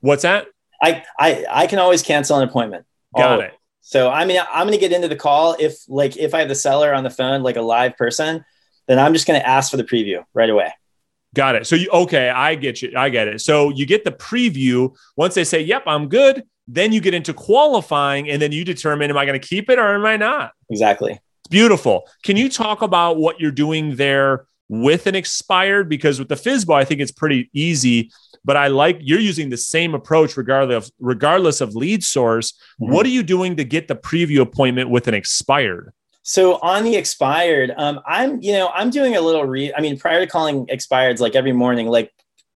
What's 0.00 0.22
that? 0.22 0.46
I, 0.82 1.04
I, 1.18 1.44
I 1.48 1.66
can 1.66 1.78
always 1.78 2.02
cancel 2.02 2.38
an 2.38 2.48
appointment. 2.48 2.86
Got 3.14 3.32
always. 3.32 3.48
it. 3.48 3.54
So 3.82 4.10
I 4.10 4.24
mean, 4.24 4.40
I'm 4.50 4.66
going 4.66 4.72
to 4.72 4.80
get 4.80 4.92
into 4.92 5.08
the 5.08 5.16
call 5.16 5.56
if, 5.58 5.76
like, 5.88 6.16
if 6.16 6.32
I 6.34 6.40
have 6.40 6.48
the 6.48 6.54
seller 6.54 6.94
on 6.94 7.04
the 7.04 7.10
phone, 7.10 7.42
like 7.42 7.56
a 7.56 7.62
live 7.62 7.96
person, 7.96 8.44
then 8.88 8.98
I'm 8.98 9.12
just 9.12 9.26
going 9.26 9.38
to 9.38 9.46
ask 9.46 9.70
for 9.70 9.76
the 9.76 9.84
preview 9.84 10.24
right 10.32 10.48
away. 10.50 10.72
Got 11.34 11.54
it. 11.54 11.66
So 11.66 11.76
you 11.76 11.88
okay, 11.90 12.28
I 12.28 12.56
get 12.56 12.82
you. 12.82 12.92
I 12.96 13.08
get 13.08 13.28
it. 13.28 13.40
So 13.40 13.70
you 13.70 13.86
get 13.86 14.04
the 14.04 14.10
preview. 14.10 14.96
Once 15.16 15.34
they 15.34 15.44
say, 15.44 15.60
"Yep, 15.60 15.84
I'm 15.86 16.08
good," 16.08 16.42
then 16.66 16.92
you 16.92 17.00
get 17.00 17.14
into 17.14 17.32
qualifying 17.32 18.28
and 18.30 18.40
then 18.40 18.52
you 18.52 18.64
determine 18.64 19.10
am 19.10 19.16
I 19.16 19.26
going 19.26 19.38
to 19.40 19.46
keep 19.46 19.70
it 19.70 19.78
or 19.78 19.94
am 19.94 20.06
I 20.06 20.16
not? 20.16 20.52
Exactly. 20.70 21.20
Beautiful. 21.50 22.08
Can 22.22 22.36
you 22.36 22.48
talk 22.48 22.82
about 22.82 23.16
what 23.16 23.40
you're 23.40 23.50
doing 23.50 23.96
there 23.96 24.46
with 24.68 25.08
an 25.08 25.16
expired 25.16 25.88
because 25.88 26.20
with 26.20 26.28
the 26.28 26.36
FSBO 26.36 26.74
I 26.74 26.84
think 26.84 27.00
it's 27.00 27.10
pretty 27.10 27.50
easy, 27.52 28.12
but 28.44 28.56
I 28.56 28.68
like 28.68 28.98
you're 29.00 29.18
using 29.18 29.50
the 29.50 29.56
same 29.56 29.94
approach 29.94 30.36
regardless 30.36 30.86
of 30.86 30.92
regardless 31.00 31.60
of 31.60 31.74
lead 31.74 32.04
source. 32.04 32.52
Mm-hmm. 32.52 32.92
What 32.92 33.04
are 33.04 33.10
you 33.10 33.24
doing 33.24 33.56
to 33.56 33.64
get 33.64 33.88
the 33.88 33.96
preview 33.96 34.40
appointment 34.40 34.90
with 34.90 35.08
an 35.08 35.14
expired? 35.14 35.92
So 36.22 36.56
on 36.56 36.84
the 36.84 36.96
expired, 36.96 37.72
um, 37.76 38.00
I'm 38.06 38.40
you 38.42 38.52
know 38.52 38.68
I'm 38.68 38.90
doing 38.90 39.16
a 39.16 39.20
little 39.20 39.44
re. 39.44 39.72
I 39.74 39.80
mean, 39.80 39.98
prior 39.98 40.20
to 40.20 40.26
calling 40.26 40.66
expireds, 40.66 41.20
like 41.20 41.34
every 41.34 41.52
morning, 41.52 41.86
like 41.88 42.12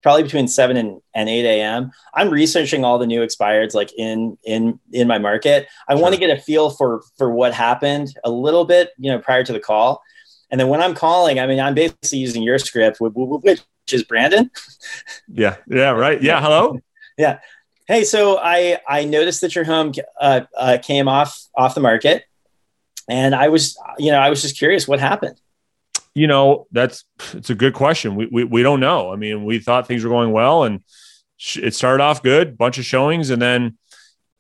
probably 0.03 0.23
between 0.23 0.49
seven 0.49 0.77
and, 0.77 1.01
and 1.15 1.29
eight 1.29 1.45
a.m. 1.45 1.91
I'm 2.15 2.31
researching 2.31 2.85
all 2.85 2.99
the 2.99 3.07
new 3.07 3.21
expireds, 3.21 3.75
like 3.75 3.93
in 3.97 4.39
in 4.45 4.81
in 4.93 5.07
my 5.07 5.19
market. 5.19 5.69
I 5.89 5.95
sure. 5.95 6.03
want 6.03 6.15
to 6.15 6.21
get 6.21 6.31
a 6.31 6.41
feel 6.41 6.71
for 6.71 7.03
for 7.19 7.33
what 7.33 7.53
happened 7.53 8.15
a 8.25 8.31
little 8.31 8.65
bit, 8.65 8.91
you 8.99 9.11
know, 9.11 9.19
prior 9.19 9.45
to 9.45 9.53
the 9.53 9.61
call. 9.61 10.03
And 10.51 10.59
then 10.59 10.69
when 10.69 10.83
I'm 10.83 10.95
calling, 10.95 11.39
I 11.39 11.47
mean, 11.47 11.61
I'm 11.61 11.75
basically 11.75 12.19
using 12.19 12.43
your 12.43 12.59
script, 12.59 12.99
which 13.01 13.63
is 13.93 14.05
Brandon. 14.05 14.51
Yeah. 15.29 15.57
Yeah. 15.69 15.91
Right. 15.91 16.21
Yeah. 16.21 16.41
Hello. 16.41 16.79
yeah. 17.17 17.39
Hey, 17.87 18.05
so 18.05 18.39
I 18.39 18.79
I 18.89 19.05
noticed 19.05 19.43
that 19.43 19.55
your 19.55 19.65
home 19.65 19.93
uh, 20.21 20.43
uh, 20.57 20.79
came 20.83 21.09
off 21.09 21.47
off 21.55 21.75
the 21.75 21.81
market 21.81 22.25
and 23.09 23.35
I 23.35 23.49
was, 23.49 23.79
you 23.99 24.11
know, 24.11 24.19
I 24.19 24.31
was 24.31 24.43
just 24.43 24.59
curious 24.59 24.87
what 24.87 25.01
happened. 25.01 25.41
You 26.15 26.27
know, 26.27 26.67
that's 26.73 27.05
it's 27.35 27.51
a 27.51 27.55
good 27.55 27.75
question. 27.75 28.17
We, 28.17 28.27
we, 28.27 28.45
we 28.45 28.63
don't 28.63 28.81
know. 28.81 29.13
I 29.13 29.17
mean, 29.17 29.45
we 29.45 29.59
thought 29.59 29.87
things 29.87 30.03
were 30.03 30.11
going 30.11 30.33
well 30.33 30.65
and 30.65 30.83
it 31.57 31.75
started 31.75 32.03
off 32.03 32.23
good, 32.23 32.59
bunch 32.59 32.79
of 32.79 32.85
showings, 32.85 33.31
and 33.31 33.41
then 33.41 33.79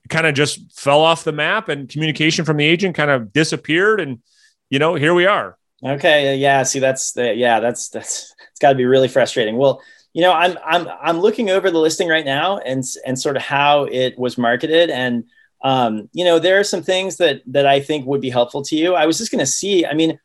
kind 0.08 0.26
of 0.26 0.34
just 0.34 0.78
fell 0.78 1.00
off 1.00 1.24
the 1.24 1.32
map 1.32 1.68
and 1.68 1.88
communication 1.88 2.44
from 2.44 2.56
the 2.56 2.64
agent 2.64 2.96
kind 2.96 3.10
of 3.10 3.32
disappeared. 3.32 4.00
And, 4.00 4.20
you 4.68 4.78
know, 4.78 4.96
here 4.96 5.14
we 5.14 5.26
are. 5.26 5.56
Okay. 5.84 6.36
Yeah. 6.36 6.62
See, 6.64 6.80
that's 6.80 7.12
the, 7.12 7.34
yeah, 7.34 7.60
that's, 7.60 7.88
that's, 7.88 8.34
it's 8.50 8.60
got 8.60 8.70
to 8.70 8.74
be 8.74 8.84
really 8.84 9.08
frustrating. 9.08 9.56
Well, 9.56 9.80
you 10.12 10.22
know, 10.22 10.32
I'm, 10.32 10.58
I'm, 10.66 10.88
I'm 11.00 11.20
looking 11.20 11.50
over 11.50 11.70
the 11.70 11.78
listing 11.78 12.08
right 12.08 12.24
now 12.24 12.58
and, 12.58 12.84
and 13.06 13.18
sort 13.18 13.36
of 13.36 13.42
how 13.42 13.84
it 13.84 14.18
was 14.18 14.36
marketed 14.36 14.90
and, 14.90 15.24
um, 15.62 16.08
you 16.12 16.24
know, 16.24 16.38
there 16.38 16.58
are 16.58 16.64
some 16.64 16.82
things 16.82 17.16
that 17.18 17.42
that 17.46 17.66
I 17.66 17.80
think 17.80 18.06
would 18.06 18.20
be 18.20 18.30
helpful 18.30 18.62
to 18.62 18.76
you. 18.76 18.94
I 18.94 19.06
was 19.06 19.18
just 19.18 19.30
going 19.30 19.40
to 19.40 19.46
see. 19.46 19.84
I 19.84 19.94
mean, 19.94 20.18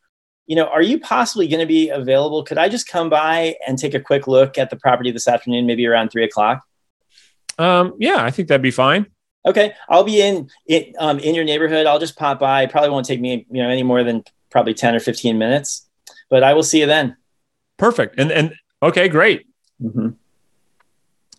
you 0.47 0.55
know, 0.55 0.65
are 0.67 0.81
you 0.81 0.99
possibly 0.99 1.47
going 1.47 1.59
to 1.59 1.65
be 1.65 1.89
available? 1.89 2.43
Could 2.43 2.57
I 2.57 2.69
just 2.69 2.87
come 2.87 3.09
by 3.09 3.55
and 3.67 3.77
take 3.77 3.93
a 3.93 3.99
quick 3.99 4.27
look 4.27 4.57
at 4.57 4.69
the 4.69 4.75
property 4.75 5.11
this 5.11 5.27
afternoon, 5.27 5.65
maybe 5.65 5.85
around 5.85 6.09
three 6.09 6.23
o'clock? 6.23 6.63
Um, 7.57 7.93
yeah, 7.99 8.23
I 8.23 8.31
think 8.31 8.47
that'd 8.47 8.61
be 8.61 8.71
fine. 8.71 9.07
Okay, 9.45 9.73
I'll 9.89 10.03
be 10.03 10.21
in 10.21 10.49
in, 10.67 10.93
um, 10.99 11.19
in 11.19 11.35
your 11.35 11.43
neighborhood. 11.45 11.85
I'll 11.85 11.99
just 11.99 12.17
pop 12.17 12.39
by. 12.39 12.63
It 12.63 12.71
probably 12.71 12.89
won't 12.89 13.05
take 13.05 13.21
me, 13.21 13.45
you 13.49 13.61
know, 13.61 13.69
any 13.69 13.83
more 13.83 14.03
than 14.03 14.23
probably 14.49 14.73
ten 14.73 14.95
or 14.95 14.99
fifteen 14.99 15.37
minutes, 15.37 15.87
but 16.29 16.43
I 16.43 16.53
will 16.53 16.63
see 16.63 16.79
you 16.79 16.85
then. 16.85 17.17
Perfect. 17.77 18.19
And 18.19 18.31
and 18.31 18.53
Okay, 18.85 19.07
great. 19.07 19.47
Mm-hmm. 19.81 20.09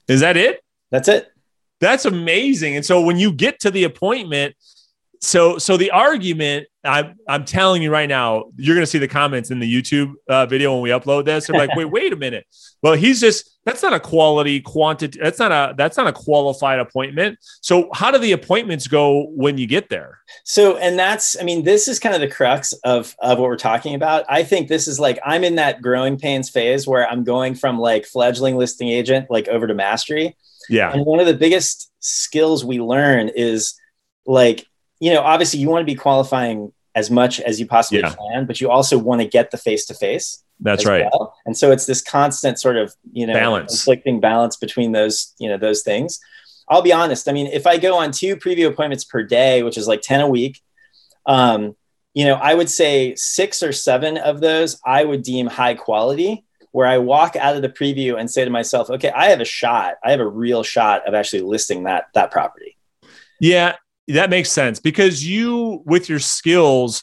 Is 0.09 0.21
that 0.21 0.37
it? 0.37 0.61
That's 0.91 1.09
it. 1.09 1.33
That's 1.80 2.04
amazing. 2.04 2.76
And 2.76 2.85
so 2.85 3.00
when 3.00 3.18
you 3.18 3.33
get 3.33 3.61
to 3.61 3.71
the 3.71 3.85
appointment, 3.85 4.54
so 5.21 5.59
so 5.59 5.76
the 5.76 5.90
argument 5.90 6.66
I'm 6.85 7.16
I'm 7.28 7.45
telling 7.45 7.83
you 7.83 7.90
right 7.90 8.09
now, 8.09 8.45
you're 8.56 8.75
going 8.75 8.83
to 8.83 8.90
see 8.90 8.99
the 8.99 9.09
comments 9.09 9.50
in 9.50 9.59
the 9.59 9.73
YouTube 9.73 10.12
uh, 10.28 10.47
video 10.47 10.73
when 10.73 10.83
we 10.83 10.90
upload 10.90 11.25
this. 11.25 11.47
They're 11.47 11.59
like, 11.59 11.75
wait, 11.75 11.85
wait 11.90 12.12
a 12.12 12.16
minute. 12.16 12.47
Well, 12.83 12.95
he's 12.95 13.21
just 13.21 13.59
that's 13.64 13.83
not 13.83 13.92
a 13.92 14.00
quality 14.00 14.61
quantity. 14.61 15.18
That's 15.21 15.38
not 15.38 15.52
a 15.52 15.75
that's 15.76 15.97
not 15.97 16.06
a 16.06 16.12
qualified 16.12 16.78
appointment. 16.78 17.38
So 17.61 17.88
how 17.92 18.11
do 18.11 18.18
the 18.18 18.33
appointments 18.33 18.87
go 18.87 19.26
when 19.30 19.59
you 19.59 19.66
get 19.66 19.88
there? 19.88 20.21
So 20.45 20.76
and 20.76 20.99
that's 20.99 21.37
I 21.40 21.45
mean 21.45 21.64
this 21.64 21.88
is 21.88 21.99
kind 21.99 22.14
of 22.14 22.21
the 22.21 22.28
crux 22.28 22.73
of 22.85 23.14
of 23.18 23.38
what 23.38 23.49
we're 23.49 23.56
talking 23.56 23.95
about. 23.95 24.25
I 24.28 24.45
think 24.45 24.68
this 24.68 24.87
is 24.87 25.00
like 25.00 25.18
I'm 25.25 25.45
in 25.45 25.56
that 25.56 25.83
growing 25.83 26.18
pains 26.18 26.49
phase 26.49 26.87
where 26.87 27.09
I'm 27.09 27.25
going 27.25 27.54
from 27.54 27.78
like 27.78 28.06
fledgling 28.06 28.56
listing 28.56 28.88
agent 28.88 29.26
like 29.30 29.49
over 29.49 29.66
to 29.66 29.75
mastery. 29.75 30.37
Yeah. 30.68 30.92
And 30.92 31.04
one 31.04 31.20
of 31.20 31.26
the 31.26 31.35
biggest 31.35 31.90
skills 32.00 32.64
we 32.64 32.80
learn 32.80 33.28
is 33.28 33.75
like 34.26 34.66
you 35.00 35.12
know 35.12 35.23
obviously 35.23 35.61
you 35.61 35.68
want 35.68 35.82
to 35.82 35.92
be 35.92 35.99
qualifying 35.99 36.73
as 36.96 37.11
much 37.11 37.40
as 37.40 37.61
you 37.61 37.66
possibly 37.66 38.00
yeah. 38.00 38.14
can, 38.14 38.46
but 38.46 38.61
you 38.61 38.70
also 38.70 38.99
want 38.99 39.20
to 39.20 39.28
get 39.28 39.50
the 39.50 39.58
face 39.58 39.85
to 39.85 39.94
face. 39.94 40.42
That's 40.61 40.87
right. 40.87 41.04
Well. 41.12 41.37
And 41.44 41.54
so 41.54 41.70
it's 41.70 41.85
this 41.85 42.00
constant 42.00 42.58
sort 42.58 42.78
of, 42.78 42.94
you 43.12 43.26
know, 43.26 43.35
balance, 43.35 43.73
conflicting 43.73 44.18
balance 44.18 44.56
between 44.56 44.92
those, 44.92 45.35
you 45.38 45.50
know, 45.50 45.58
those 45.58 45.82
things. 45.82 46.18
I'll 46.68 46.80
be 46.80 46.94
honest. 46.94 47.28
I 47.28 47.32
mean, 47.32 47.49
if 47.49 47.66
I 47.66 47.76
go 47.76 47.99
on 47.99 48.12
two 48.12 48.37
preview 48.37 48.66
appointments 48.66 49.04
per 49.04 49.23
day, 49.23 49.62
which 49.62 49.76
is 49.76 49.87
like 49.87 50.00
10 50.00 50.23
a 50.23 50.28
week, 50.28 50.62
um, 51.26 51.76
you 52.14 52.25
know, 52.25 52.35
I 52.35 52.54
would 52.54 52.70
say 52.70 53.14
six 53.14 53.62
or 53.62 53.73
seven 53.73 54.16
of 54.16 54.40
those 54.40 54.80
I 54.82 55.04
would 55.04 55.23
deem 55.23 55.46
high 55.49 55.75
quality, 55.75 56.46
where 56.76 56.87
I 56.87 56.99
walk 56.99 57.37
out 57.37 57.56
of 57.56 57.62
the 57.62 57.71
preview 57.71 58.21
and 58.21 58.30
say 58.30 58.45
to 58.45 58.50
myself, 58.50 58.90
okay, 58.90 59.09
I 59.11 59.30
have 59.30 59.40
a 59.40 59.47
shot. 59.47 59.95
I 60.04 60.11
have 60.11 60.21
a 60.21 60.28
real 60.28 60.62
shot 60.62 61.09
of 61.09 61.14
actually 61.14 61.40
listing 61.40 61.85
that 61.85 62.09
that 62.12 62.30
property. 62.30 62.76
Yeah, 63.40 63.76
that 64.09 64.28
makes 64.28 64.52
sense 64.52 64.78
because 64.78 65.26
you, 65.26 65.83
with 65.87 66.11
your 66.11 66.18
skills, 66.18 67.02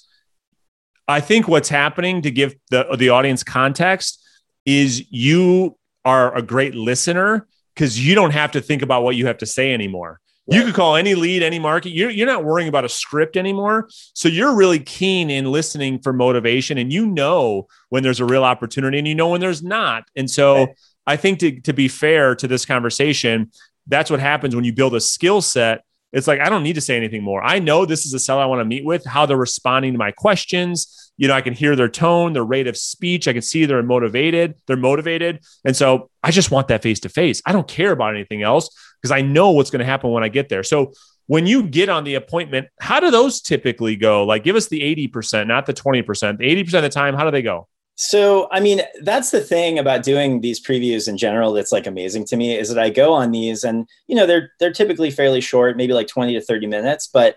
I 1.07 1.21
think 1.21 1.47
what's 1.47 1.69
happening 1.69 2.21
to 2.21 2.29
give 2.29 2.53
the 2.69 2.85
the 2.95 3.09
audience 3.09 3.43
context 3.43 4.23
is 4.63 5.11
you 5.11 5.75
are 6.05 6.37
a 6.37 6.43
great 6.43 6.75
listener 6.75 7.47
because 7.73 7.99
you 7.99 8.13
don't 8.13 8.29
have 8.29 8.51
to 8.51 8.61
think 8.61 8.83
about 8.83 9.01
what 9.01 9.15
you 9.15 9.25
have 9.25 9.39
to 9.39 9.47
say 9.47 9.73
anymore. 9.73 10.21
Right. 10.45 10.57
You 10.57 10.65
could 10.65 10.73
call 10.73 10.95
any 10.95 11.15
lead, 11.15 11.41
any 11.41 11.59
market. 11.59 11.91
You're, 11.91 12.09
you're 12.09 12.27
not 12.27 12.43
worrying 12.43 12.67
about 12.67 12.83
a 12.83 12.89
script 12.89 13.37
anymore. 13.37 13.87
So 14.13 14.27
you're 14.27 14.55
really 14.55 14.79
keen 14.79 15.29
in 15.29 15.51
listening 15.51 16.01
for 16.01 16.11
motivation 16.11 16.77
and 16.77 16.91
you 16.91 17.05
know 17.05 17.67
when 17.89 18.03
there's 18.03 18.19
a 18.19 18.25
real 18.25 18.43
opportunity 18.43 18.97
and 18.97 19.07
you 19.07 19.15
know 19.15 19.29
when 19.29 19.39
there's 19.39 19.63
not. 19.63 20.03
And 20.15 20.29
so 20.29 20.55
right. 20.65 20.69
I 21.07 21.15
think 21.15 21.39
to, 21.39 21.61
to 21.61 21.73
be 21.73 21.87
fair 21.87 22.35
to 22.35 22.47
this 22.47 22.65
conversation, 22.65 23.51
that's 23.87 24.11
what 24.11 24.19
happens 24.19 24.55
when 24.55 24.65
you 24.65 24.73
build 24.73 24.95
a 24.95 25.01
skill 25.01 25.41
set 25.41 25.83
it's 26.13 26.27
like 26.27 26.39
I 26.39 26.47
don't 26.47 26.63
need 26.63 26.73
to 26.73 26.81
say 26.81 26.95
anything 26.95 27.23
more. 27.23 27.43
I 27.43 27.59
know 27.59 27.85
this 27.85 28.05
is 28.05 28.13
a 28.13 28.19
seller 28.19 28.43
I 28.43 28.45
want 28.45 28.61
to 28.61 28.65
meet 28.65 28.85
with, 28.85 29.03
how 29.03 29.25
they're 29.25 29.35
responding 29.35 29.93
to 29.93 29.97
my 29.97 30.11
questions. 30.11 31.11
You 31.17 31.27
know, 31.27 31.33
I 31.33 31.41
can 31.41 31.53
hear 31.53 31.75
their 31.75 31.89
tone, 31.89 32.33
their 32.33 32.43
rate 32.43 32.67
of 32.67 32.77
speech. 32.77 33.27
I 33.27 33.33
can 33.33 33.41
see 33.41 33.65
they're 33.65 33.83
motivated. 33.83 34.53
They're 34.67 34.77
motivated. 34.77 35.43
And 35.65 35.75
so 35.75 36.09
I 36.21 36.31
just 36.31 36.51
want 36.51 36.67
that 36.67 36.83
face 36.83 36.99
to 37.01 37.09
face. 37.09 37.41
I 37.45 37.51
don't 37.51 37.67
care 37.67 37.91
about 37.91 38.13
anything 38.13 38.43
else 38.43 38.69
because 39.03 39.11
I 39.11 39.21
know 39.21 39.51
what's 39.51 39.69
going 39.69 39.81
to 39.81 39.85
happen 39.85 40.11
when 40.11 40.23
I 40.23 40.29
get 40.29 40.47
there. 40.47 40.63
So 40.63 40.93
when 41.27 41.45
you 41.45 41.61
get 41.61 41.89
on 41.89 42.05
the 42.05 42.15
appointment, 42.15 42.67
how 42.79 43.01
do 43.01 43.11
those 43.11 43.41
typically 43.41 43.97
go? 43.97 44.23
Like 44.25 44.45
give 44.45 44.55
us 44.55 44.69
the 44.69 44.79
80%, 44.79 45.45
not 45.45 45.65
the 45.65 45.73
20%. 45.73 46.37
The 46.37 46.63
80% 46.63 46.73
of 46.75 46.83
the 46.83 46.89
time, 46.89 47.13
how 47.13 47.25
do 47.25 47.31
they 47.31 47.41
go? 47.41 47.67
So, 47.95 48.47
I 48.51 48.61
mean, 48.61 48.81
that's 49.01 49.29
the 49.29 49.41
thing 49.41 49.77
about 49.77 50.03
doing 50.03 50.41
these 50.41 50.65
previews 50.65 51.07
in 51.07 51.17
general 51.17 51.51
that's 51.51 51.71
like 51.71 51.85
amazing 51.85 52.25
to 52.25 52.37
me 52.37 52.57
is 52.57 52.69
that 52.69 52.79
I 52.79 52.89
go 52.89 53.13
on 53.13 53.31
these 53.31 53.63
and, 53.63 53.87
you 54.07 54.15
know, 54.15 54.25
they're 54.25 54.51
they're 54.59 54.73
typically 54.73 55.11
fairly 55.11 55.41
short, 55.41 55.77
maybe 55.77 55.93
like 55.93 56.07
20 56.07 56.33
to 56.33 56.41
30 56.41 56.67
minutes, 56.67 57.07
but 57.07 57.35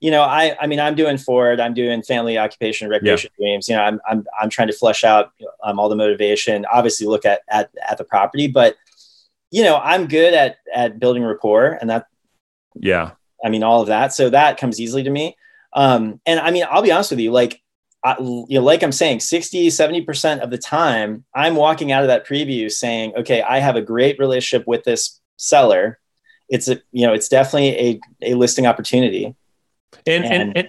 you 0.00 0.12
know, 0.12 0.22
I 0.22 0.56
I 0.60 0.66
mean, 0.66 0.80
I'm 0.80 0.94
doing 0.94 1.18
FORD, 1.18 1.60
I'm 1.60 1.74
doing 1.74 2.02
family 2.02 2.38
occupation 2.38 2.88
recreation 2.88 3.30
yeah. 3.36 3.44
dreams, 3.44 3.68
you 3.68 3.74
know, 3.74 3.82
I'm 3.82 4.00
I'm 4.08 4.24
I'm 4.40 4.48
trying 4.48 4.68
to 4.68 4.72
flesh 4.72 5.04
out 5.04 5.32
um, 5.62 5.78
all 5.78 5.88
the 5.88 5.96
motivation, 5.96 6.64
obviously 6.72 7.06
look 7.06 7.26
at 7.26 7.42
at 7.50 7.70
at 7.86 7.98
the 7.98 8.04
property, 8.04 8.46
but 8.46 8.76
you 9.50 9.64
know, 9.64 9.76
I'm 9.76 10.06
good 10.06 10.34
at 10.34 10.56
at 10.74 10.98
building 10.98 11.22
rapport 11.22 11.78
and 11.80 11.90
that 11.90 12.06
yeah. 12.74 13.12
I 13.44 13.50
mean, 13.50 13.62
all 13.62 13.80
of 13.80 13.88
that. 13.88 14.12
So 14.12 14.30
that 14.30 14.58
comes 14.58 14.80
easily 14.80 15.04
to 15.04 15.10
me. 15.10 15.36
Um, 15.72 16.20
and 16.26 16.40
I 16.40 16.50
mean, 16.50 16.64
I'll 16.68 16.82
be 16.82 16.90
honest 16.90 17.10
with 17.10 17.20
you, 17.20 17.30
like 17.30 17.62
I, 18.04 18.16
you 18.18 18.46
know, 18.50 18.62
like 18.62 18.82
I'm 18.82 18.92
saying, 18.92 19.20
60, 19.20 19.68
70% 19.68 20.40
of 20.40 20.50
the 20.50 20.58
time, 20.58 21.24
I'm 21.34 21.56
walking 21.56 21.92
out 21.92 22.02
of 22.02 22.08
that 22.08 22.26
preview 22.26 22.70
saying, 22.70 23.14
okay, 23.16 23.42
I 23.42 23.58
have 23.58 23.76
a 23.76 23.82
great 23.82 24.18
relationship 24.18 24.66
with 24.66 24.84
this 24.84 25.20
seller. 25.36 25.98
It's 26.48 26.68
a, 26.68 26.80
you 26.92 27.06
know, 27.06 27.12
it's 27.12 27.28
definitely 27.28 28.00
a, 28.22 28.32
a 28.32 28.34
listing 28.34 28.66
opportunity. 28.66 29.34
And, 30.06 30.24
and, 30.24 30.34
and, 30.34 30.56
and 30.56 30.68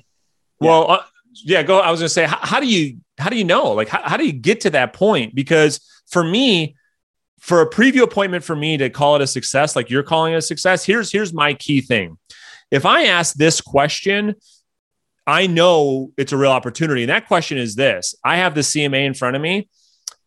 yeah. 0.59 0.67
well, 0.69 0.91
uh, 0.91 1.03
yeah, 1.33 1.63
go, 1.63 1.79
I 1.79 1.91
was 1.91 1.99
gonna 1.99 2.09
say, 2.09 2.25
how, 2.25 2.39
how, 2.41 2.59
do 2.59 2.67
you, 2.67 2.97
how 3.17 3.29
do 3.29 3.37
you 3.37 3.45
know? 3.45 3.71
Like, 3.73 3.89
how, 3.89 4.01
how 4.03 4.17
do 4.17 4.25
you 4.25 4.33
get 4.33 4.61
to 4.61 4.71
that 4.71 4.93
point? 4.93 5.35
Because 5.35 5.79
for 6.07 6.23
me, 6.23 6.75
for 7.39 7.61
a 7.61 7.69
preview 7.69 8.01
appointment 8.01 8.43
for 8.43 8.55
me 8.55 8.77
to 8.77 8.89
call 8.89 9.15
it 9.15 9.21
a 9.21 9.27
success, 9.27 9.75
like 9.75 9.89
you're 9.89 10.03
calling 10.03 10.33
it 10.33 10.37
a 10.37 10.41
success, 10.41 10.85
here's, 10.85 11.11
here's 11.11 11.33
my 11.33 11.53
key 11.53 11.81
thing. 11.81 12.17
If 12.71 12.85
I 12.85 13.05
ask 13.05 13.35
this 13.35 13.61
question, 13.61 14.35
I 15.25 15.47
know 15.47 16.11
it's 16.17 16.31
a 16.31 16.37
real 16.37 16.51
opportunity. 16.51 17.03
And 17.03 17.09
that 17.09 17.27
question 17.27 17.57
is 17.57 17.75
this 17.75 18.15
I 18.23 18.37
have 18.37 18.55
the 18.55 18.61
CMA 18.61 19.05
in 19.05 19.13
front 19.13 19.35
of 19.35 19.41
me, 19.41 19.69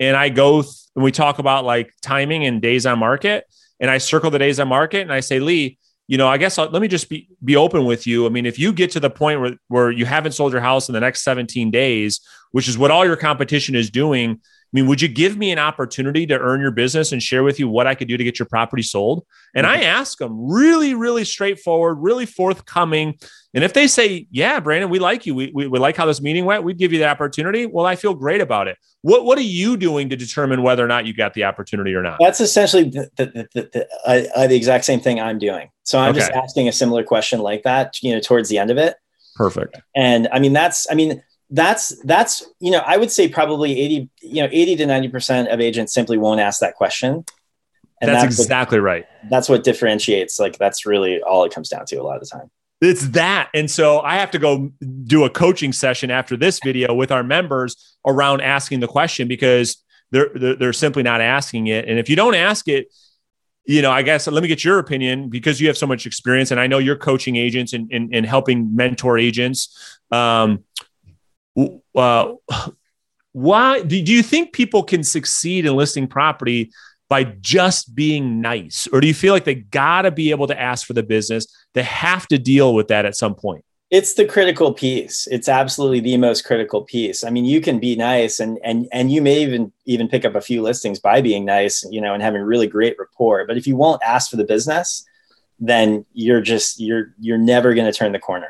and 0.01 0.17
I 0.17 0.29
go 0.29 0.63
th- 0.63 0.75
and 0.95 1.05
we 1.05 1.13
talk 1.13 1.39
about 1.39 1.65
like 1.65 1.93
timing 2.03 2.45
and 2.45 2.61
days 2.61 2.87
on 2.87 2.99
market. 2.99 3.47
And 3.81 3.91
I 3.91 3.99
circle 3.99 4.31
the 4.31 4.39
days 4.39 4.61
on 4.61 4.69
market 4.69 5.03
and 5.03 5.13
I 5.13 5.21
say, 5.21 5.41
Lee, 5.41 5.79
you 6.07 6.19
know, 6.19 6.29
I 6.29 6.37
guess 6.37 6.59
I'll, 6.59 6.69
let 6.69 6.83
me 6.83 6.89
just 6.89 7.09
be, 7.09 7.29
be 7.43 7.57
open 7.57 7.85
with 7.85 8.07
you. 8.07 8.27
I 8.27 8.29
mean, 8.29 8.47
if 8.47 8.59
you 8.59 8.73
get 8.73 8.91
to 8.93 9.01
the 9.01 9.11
point 9.11 9.41
where, 9.41 9.55
where 9.69 9.91
you 9.91 10.05
haven't 10.05 10.33
sold 10.33 10.53
your 10.53 10.61
house 10.61 10.89
in 10.89 10.93
the 10.93 11.01
next 11.01 11.23
17 11.23 11.71
days, 11.71 12.21
which 12.53 12.69
is 12.69 12.77
what 12.77 12.91
all 12.91 13.05
your 13.05 13.17
competition 13.17 13.75
is 13.75 13.91
doing, 13.91 14.41
mean, 14.73 14.87
would 14.87 15.03
you 15.03 15.09
give 15.09 15.37
me 15.37 15.51
an 15.51 15.59
opportunity 15.59 16.27
to 16.27 16.39
earn 16.39 16.61
your 16.61 16.71
business 16.71 17.13
and 17.13 17.23
share 17.23 17.43
with 17.43 17.61
you 17.61 17.69
what 17.69 17.87
I 17.87 17.95
could 17.95 18.09
do 18.09 18.17
to 18.17 18.25
get 18.25 18.39
your 18.39 18.47
property 18.47 18.83
sold? 18.83 19.27
And 19.55 19.67
I 19.67 19.77
mm-hmm. 19.77 19.85
ask 19.85 20.19
them 20.19 20.51
really, 20.51 20.95
really 20.95 21.25
straightforward, 21.25 21.99
really 22.01 22.27
forthcoming. 22.27 23.19
And 23.55 23.65
if 23.65 23.75
they 23.75 23.87
say, 23.87 24.27
yeah, 24.31 24.61
Brandon, 24.61 24.89
we 24.89 24.99
like 24.99 25.27
you. 25.27 25.35
We, 25.35 25.53
we, 25.55 25.67
we 25.67 25.79
like 25.79 25.97
how 25.97 26.07
this 26.07 26.23
meeting 26.23 26.47
went. 26.47 26.65
We'd 26.65 26.79
give 26.79 26.93
you 26.93 26.99
the 26.99 27.09
opportunity. 27.09 27.67
Well, 27.67 27.85
I 27.85 27.97
feel 27.97 28.15
great 28.15 28.41
about 28.41 28.67
it. 28.67 28.79
What, 29.03 29.25
what 29.25 29.37
are 29.37 29.43
you 29.43 29.77
doing 29.77 30.09
to 30.09 30.17
determine 30.17 30.63
whether 30.63 30.83
or 30.83 30.89
not 30.89 31.05
you 31.05 31.13
got 31.13 31.35
the 31.35 31.45
opportunity 31.45 31.93
or 31.95 32.03
not? 32.03 32.19
That's 32.21 32.41
essentially 32.41 32.85
the, 32.85 33.11
the, 33.17 33.49
the, 33.53 33.69
the, 33.73 33.89
uh, 34.35 34.47
the 34.47 34.55
exact 34.55 34.85
same 34.85 35.01
thing 35.01 35.21
I'm 35.21 35.39
doing. 35.39 35.69
So 35.83 35.99
I'm 35.99 36.13
okay. 36.13 36.21
just 36.21 36.33
asking 36.33 36.69
a 36.69 36.73
similar 36.73 37.05
question 37.05 37.41
like 37.41 37.65
that, 37.65 38.03
you 38.03 38.13
know, 38.13 38.21
towards 38.21 38.49
the 38.49 38.59
end 38.59 38.71
of 38.71 38.79
it. 38.79 38.95
Perfect. 39.35 39.81
And 39.97 40.29
I 40.33 40.39
mean, 40.39 40.53
that's, 40.53 40.87
I 40.91 40.95
mean, 40.95 41.23
that's 41.53 41.95
that's 42.05 42.45
you 42.61 42.71
know 42.71 42.79
i 42.79 42.97
would 42.97 43.11
say 43.11 43.29
probably 43.29 43.79
80 43.79 44.11
you 44.23 44.43
know 44.43 44.49
80 44.51 44.77
to 44.77 44.87
90 44.87 45.09
percent 45.09 45.49
of 45.49 45.61
agents 45.61 45.93
simply 45.93 46.19
won't 46.19 46.41
ask 46.41 46.61
that 46.61 46.75
question. 46.75 47.25
And 48.01 48.11
that's, 48.11 48.23
that's 48.23 48.41
exactly 48.41 48.81
what, 48.81 48.85
right. 48.85 49.07
that's 49.31 49.49
what 49.49 49.63
differentiates 49.63 50.41
like 50.41 50.59
that's 50.59 50.87
really 50.87 51.23
all 51.23 51.45
it 51.45 51.55
comes 51.55 51.69
down 51.69 51.87
to 51.87 51.97
a 51.97 52.03
lot 52.03 52.17
of 52.17 52.23
the 52.23 52.27
time. 52.27 52.51
It's 52.81 53.07
that. 53.11 53.51
And 53.55 53.71
so 53.71 54.01
i 54.01 54.17
have 54.17 54.33
to 54.33 54.41
go 54.41 54.73
do 55.05 55.25
a 55.25 55.31
coaching 55.31 55.73
session 55.73 56.11
after 56.11 56.37
this 56.37 56.59
video 56.65 56.95
with 56.95 57.13
our 57.13 57.23
members 57.23 57.97
around 58.05 58.41
asking 58.41 58.81
the 58.81 58.89
question 58.89 59.29
because 59.29 59.77
they're 60.11 60.31
they're, 60.35 60.57
they're 60.57 60.73
simply 60.73 61.05
not 61.05 61.21
asking 61.21 61.69
it. 61.69 61.87
And 61.87 61.99
if 61.99 62.09
you 62.09 62.17
don't 62.17 62.35
ask 62.35 62.67
it 62.67 62.89
you 63.65 63.81
know, 63.81 63.93
I 63.93 64.03
guess 64.03 64.27
let 64.27 64.43
me 64.43 64.49
get 64.49 64.65
your 64.65 64.81
opinion 64.81 65.29
because 65.29 65.61
you 65.61 65.69
have 65.69 65.79
so 65.79 65.87
much 65.87 66.05
experience 66.05 66.51
and 66.51 66.59
I 66.59 66.67
know 66.67 66.79
you're 66.79 66.97
coaching 66.97 67.37
agents 67.37 67.73
and, 67.73 67.89
and, 67.93 68.13
and 68.13 68.27
helping 68.27 68.75
mentor 68.75 69.19
agents. 69.19 70.01
Um, 70.11 70.65
uh, 71.95 72.33
why 73.33 73.83
do, 73.83 74.03
do 74.03 74.13
you 74.13 74.23
think 74.23 74.53
people 74.53 74.83
can 74.83 75.03
succeed 75.03 75.67
in 75.67 75.75
listing 75.75 76.07
property 76.07 76.71
by 77.09 77.25
just 77.25 77.95
being 77.95 78.41
nice? 78.41 78.89
Or 78.93 79.01
do 79.01 79.07
you 79.07 79.15
feel 79.15 79.35
like 79.35 79.45
they 79.45 79.57
got 79.57 80.03
to 80.03 80.11
be 80.11 80.31
able 80.31 80.47
to 80.47 80.59
ask 80.59 80.87
for 80.87 80.93
the 80.93 81.03
business? 81.03 81.47
They 81.75 81.83
have 81.83 82.27
to 82.29 82.39
deal 82.39 82.75
with 82.75 82.89
that 82.89 83.05
at 83.05 83.17
some 83.17 83.35
point. 83.35 83.65
It's 83.91 84.15
the 84.15 84.25
critical 84.25 84.73
piece. 84.73 85.29
It's 85.31 85.49
absolutely 85.49 86.01
the 86.01 86.17
most 86.17 86.47
critical 86.47 86.81
piece. 86.83 87.25
I 87.25 87.31
mean 87.31 87.45
you 87.45 87.61
can 87.61 87.79
be 87.79 87.95
nice 87.95 88.41
and 88.41 88.59
and 88.65 88.89
and 88.91 89.13
you 89.13 89.21
may 89.21 89.43
even 89.43 89.71
even 89.85 90.09
pick 90.09 90.25
up 90.25 90.35
a 90.35 90.41
few 90.41 90.63
listings 90.63 90.99
by 90.99 91.21
being 91.21 91.45
nice 91.45 91.85
you 91.91 92.01
know 92.01 92.15
and 92.15 92.23
having 92.23 92.41
really 92.41 92.67
great 92.67 92.97
rapport. 92.99 93.47
But 93.47 93.59
if 93.59 93.67
you 93.67 93.77
won't 93.77 94.03
ask 94.03 94.31
for 94.31 94.37
the 94.37 94.45
business 94.45 95.05
then 95.63 96.05
you're 96.13 96.41
just 96.41 96.81
you're 96.81 97.15
you're 97.21 97.39
never 97.39 97.73
going 97.73 97.91
to 97.91 97.97
turn 97.97 98.13
the 98.13 98.19
corner. 98.19 98.49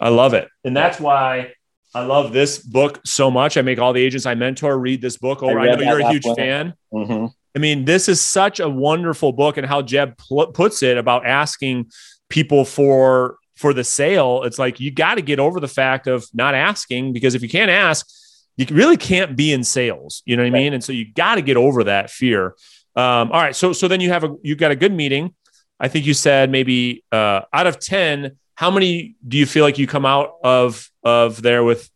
I 0.00 0.08
love 0.08 0.34
it. 0.34 0.48
And 0.64 0.76
that's 0.76 1.00
why 1.00 1.54
I 1.94 2.04
love 2.04 2.32
this 2.32 2.58
book 2.58 3.00
so 3.04 3.30
much. 3.30 3.56
I 3.56 3.62
make 3.62 3.78
all 3.78 3.92
the 3.92 4.02
agents 4.02 4.26
I 4.26 4.34
mentor 4.34 4.78
read 4.78 5.00
this 5.00 5.16
book 5.16 5.42
over. 5.42 5.58
I, 5.58 5.68
I 5.68 5.74
know 5.76 5.82
you're 5.82 6.00
a 6.00 6.10
huge 6.10 6.26
fan. 6.36 6.74
Mm-hmm. 6.92 7.26
I 7.56 7.58
mean, 7.58 7.84
this 7.84 8.08
is 8.08 8.20
such 8.20 8.58
a 8.58 8.68
wonderful 8.68 9.32
book, 9.32 9.56
and 9.56 9.66
how 9.66 9.80
Jeb 9.80 10.16
pl- 10.18 10.48
puts 10.48 10.82
it 10.82 10.98
about 10.98 11.24
asking 11.24 11.90
people 12.28 12.64
for 12.64 13.38
for 13.56 13.72
the 13.72 13.84
sale. 13.84 14.42
It's 14.42 14.58
like 14.58 14.80
you 14.80 14.90
got 14.90 15.14
to 15.14 15.22
get 15.22 15.38
over 15.38 15.60
the 15.60 15.68
fact 15.68 16.06
of 16.06 16.26
not 16.34 16.54
asking 16.54 17.12
because 17.12 17.34
if 17.34 17.42
you 17.42 17.48
can't 17.48 17.70
ask, 17.70 18.08
you 18.56 18.66
really 18.70 18.96
can't 18.96 19.36
be 19.36 19.52
in 19.52 19.64
sales. 19.64 20.22
You 20.24 20.36
know 20.36 20.42
what 20.42 20.48
I 20.48 20.58
mean? 20.58 20.72
And 20.74 20.82
so 20.82 20.92
you 20.92 21.12
got 21.12 21.36
to 21.36 21.42
get 21.42 21.56
over 21.56 21.84
that 21.84 22.10
fear. 22.10 22.54
Um, 22.96 23.32
all 23.32 23.40
right. 23.40 23.56
So, 23.56 23.72
so 23.72 23.88
then 23.88 24.00
you 24.00 24.10
have 24.10 24.24
a, 24.24 24.34
you 24.42 24.54
got 24.54 24.70
a 24.70 24.76
good 24.76 24.92
meeting. 24.92 25.34
I 25.80 25.88
think 25.88 26.06
you 26.06 26.14
said 26.14 26.50
maybe 26.50 27.04
uh, 27.10 27.42
out 27.52 27.66
of 27.66 27.80
10, 27.80 28.36
how 28.54 28.70
many 28.70 29.16
do 29.26 29.36
you 29.36 29.46
feel 29.46 29.64
like 29.64 29.78
you 29.78 29.86
come 29.86 30.06
out 30.06 30.34
of, 30.42 30.90
of 31.02 31.42
there 31.42 31.64
with 31.64 31.90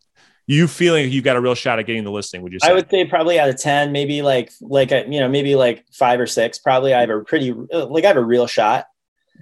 you 0.47 0.67
feeling 0.67 1.11
you 1.11 1.23
got 1.23 1.37
a 1.37 1.41
real 1.41 1.55
shot 1.55 1.79
at 1.79 1.87
getting 1.87 2.05
the 2.05 2.11
listing? 2.11 2.43
Would 2.43 2.53
you 2.53 2.59
say? 2.61 2.71
I 2.71 2.73
would 2.73 2.91
say 2.91 3.05
probably 3.05 3.39
out 3.39 3.49
of 3.49 3.61
10, 3.61 3.93
maybe 3.93 4.23
like, 4.23 4.51
like, 4.61 4.91
a, 4.91 5.07
you 5.09 5.21
know, 5.21 5.29
maybe 5.29 5.55
like 5.55 5.85
five 5.93 6.19
or 6.19 6.27
six, 6.27 6.59
probably 6.59 6.95
I 6.95 7.01
have 7.01 7.11
a 7.11 7.21
pretty, 7.21 7.53
uh, 7.73 7.87
like 7.87 8.05
I 8.05 8.09
have 8.09 8.17
a 8.17 8.25
real 8.25 8.47
shot. 8.47 8.87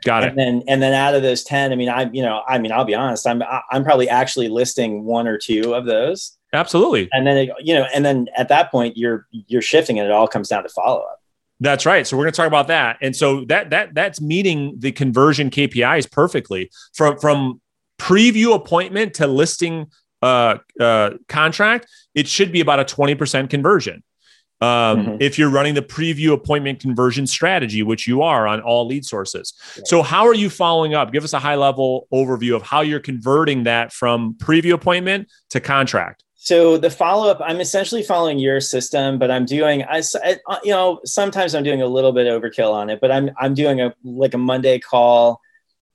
Got 0.05 0.25
it. 0.25 0.31
And 0.31 0.39
then, 0.39 0.63
and 0.69 0.83
then 0.83 0.93
out 0.93 1.15
of 1.15 1.23
those 1.23 1.43
10, 1.45 1.73
I 1.73 1.77
mean, 1.77 1.89
I, 1.89 2.11
you 2.13 2.23
know, 2.23 2.43
I 2.47 2.59
mean, 2.59 2.73
I'll 2.73 2.85
be 2.85 2.95
honest, 2.95 3.27
I'm, 3.27 3.43
I'm 3.71 3.85
probably 3.85 4.09
actually 4.09 4.49
listing 4.49 5.05
one 5.05 5.27
or 5.27 5.39
two 5.39 5.75
of 5.75 5.87
those. 5.87 6.37
Absolutely. 6.53 7.09
And 7.13 7.27
then, 7.27 7.37
it, 7.37 7.51
you 7.61 7.75
know, 7.75 7.87
and 7.95 8.05
then 8.05 8.27
at 8.37 8.49
that 8.49 8.71
point 8.71 8.97
you're, 8.97 9.27
you're 9.31 9.63
shifting 9.63 9.99
and 9.99 10.07
it 10.07 10.13
all 10.13 10.29
comes 10.29 10.49
down 10.49 10.65
to 10.65 10.69
follow 10.69 11.01
up. 11.01 11.21
That's 11.61 11.87
right. 11.87 12.07
So 12.07 12.17
we're 12.17 12.25
going 12.25 12.33
to 12.33 12.37
talk 12.37 12.47
about 12.47 12.69
that. 12.69 12.99
And 13.01 13.17
so 13.17 13.45
that, 13.47 13.71
that, 13.71 13.95
that's 13.95 14.21
meeting 14.21 14.75
the 14.79 14.93
conversion 14.93 15.51
KPIs 15.51 16.11
perfectly 16.11 16.71
from, 16.95 17.19
from 17.19 17.61
preview 17.99 18.55
appointment 18.55 19.15
to 19.15 19.27
listing 19.27 19.87
uh, 20.23 20.59
uh, 20.79 21.11
contract. 21.29 21.87
It 22.15 22.29
should 22.29 22.53
be 22.53 22.61
about 22.61 22.81
a 22.81 22.85
20% 22.85 23.49
conversion. 23.49 24.03
Um, 24.61 24.69
mm-hmm. 24.69 25.17
If 25.21 25.39
you're 25.39 25.51
running 25.51 25.75
the 25.75 25.83
preview 25.83 26.33
appointment 26.33 26.81
conversion 26.81 27.27
strategy, 27.27 27.83
which 27.83 28.07
you 28.07 28.23
are 28.23 28.47
on 28.47 28.61
all 28.61 28.87
lead 28.87 29.05
sources. 29.05 29.53
So, 29.85 30.03
how 30.03 30.27
are 30.27 30.33
you 30.33 30.49
following 30.49 30.95
up? 30.95 31.13
Give 31.13 31.25
us 31.25 31.35
a 31.35 31.39
high 31.39 31.57
level 31.57 32.09
overview 32.11 32.57
of 32.57 32.63
how 32.63 32.81
you're 32.81 33.01
converting 33.01 33.65
that 33.65 33.93
from 33.93 34.33
preview 34.35 34.73
appointment 34.73 35.29
to 35.51 35.61
contract. 35.61 36.25
So 36.39 36.77
the 36.77 36.91
follow 36.91 37.31
up, 37.31 37.41
I'm 37.43 37.61
essentially 37.61 38.03
following 38.03 38.39
your 38.39 38.61
system, 38.61 39.19
but 39.19 39.31
I'm 39.31 39.47
doing, 39.47 39.83
I, 39.85 40.03
uh, 40.23 40.59
you 40.63 40.71
know, 40.71 41.01
sometimes 41.05 41.55
I'm 41.55 41.65
doing 41.65 41.83
a 41.83 41.87
little 41.87 42.13
bit 42.13 42.27
overkill 42.27 42.73
on 42.73 42.91
it, 42.91 43.01
but 43.01 43.11
I'm 43.11 43.31
I'm 43.39 43.55
doing 43.55 43.81
a 43.81 43.95
like 44.05 44.35
a 44.35 44.39
Monday 44.39 44.79
call, 44.79 45.41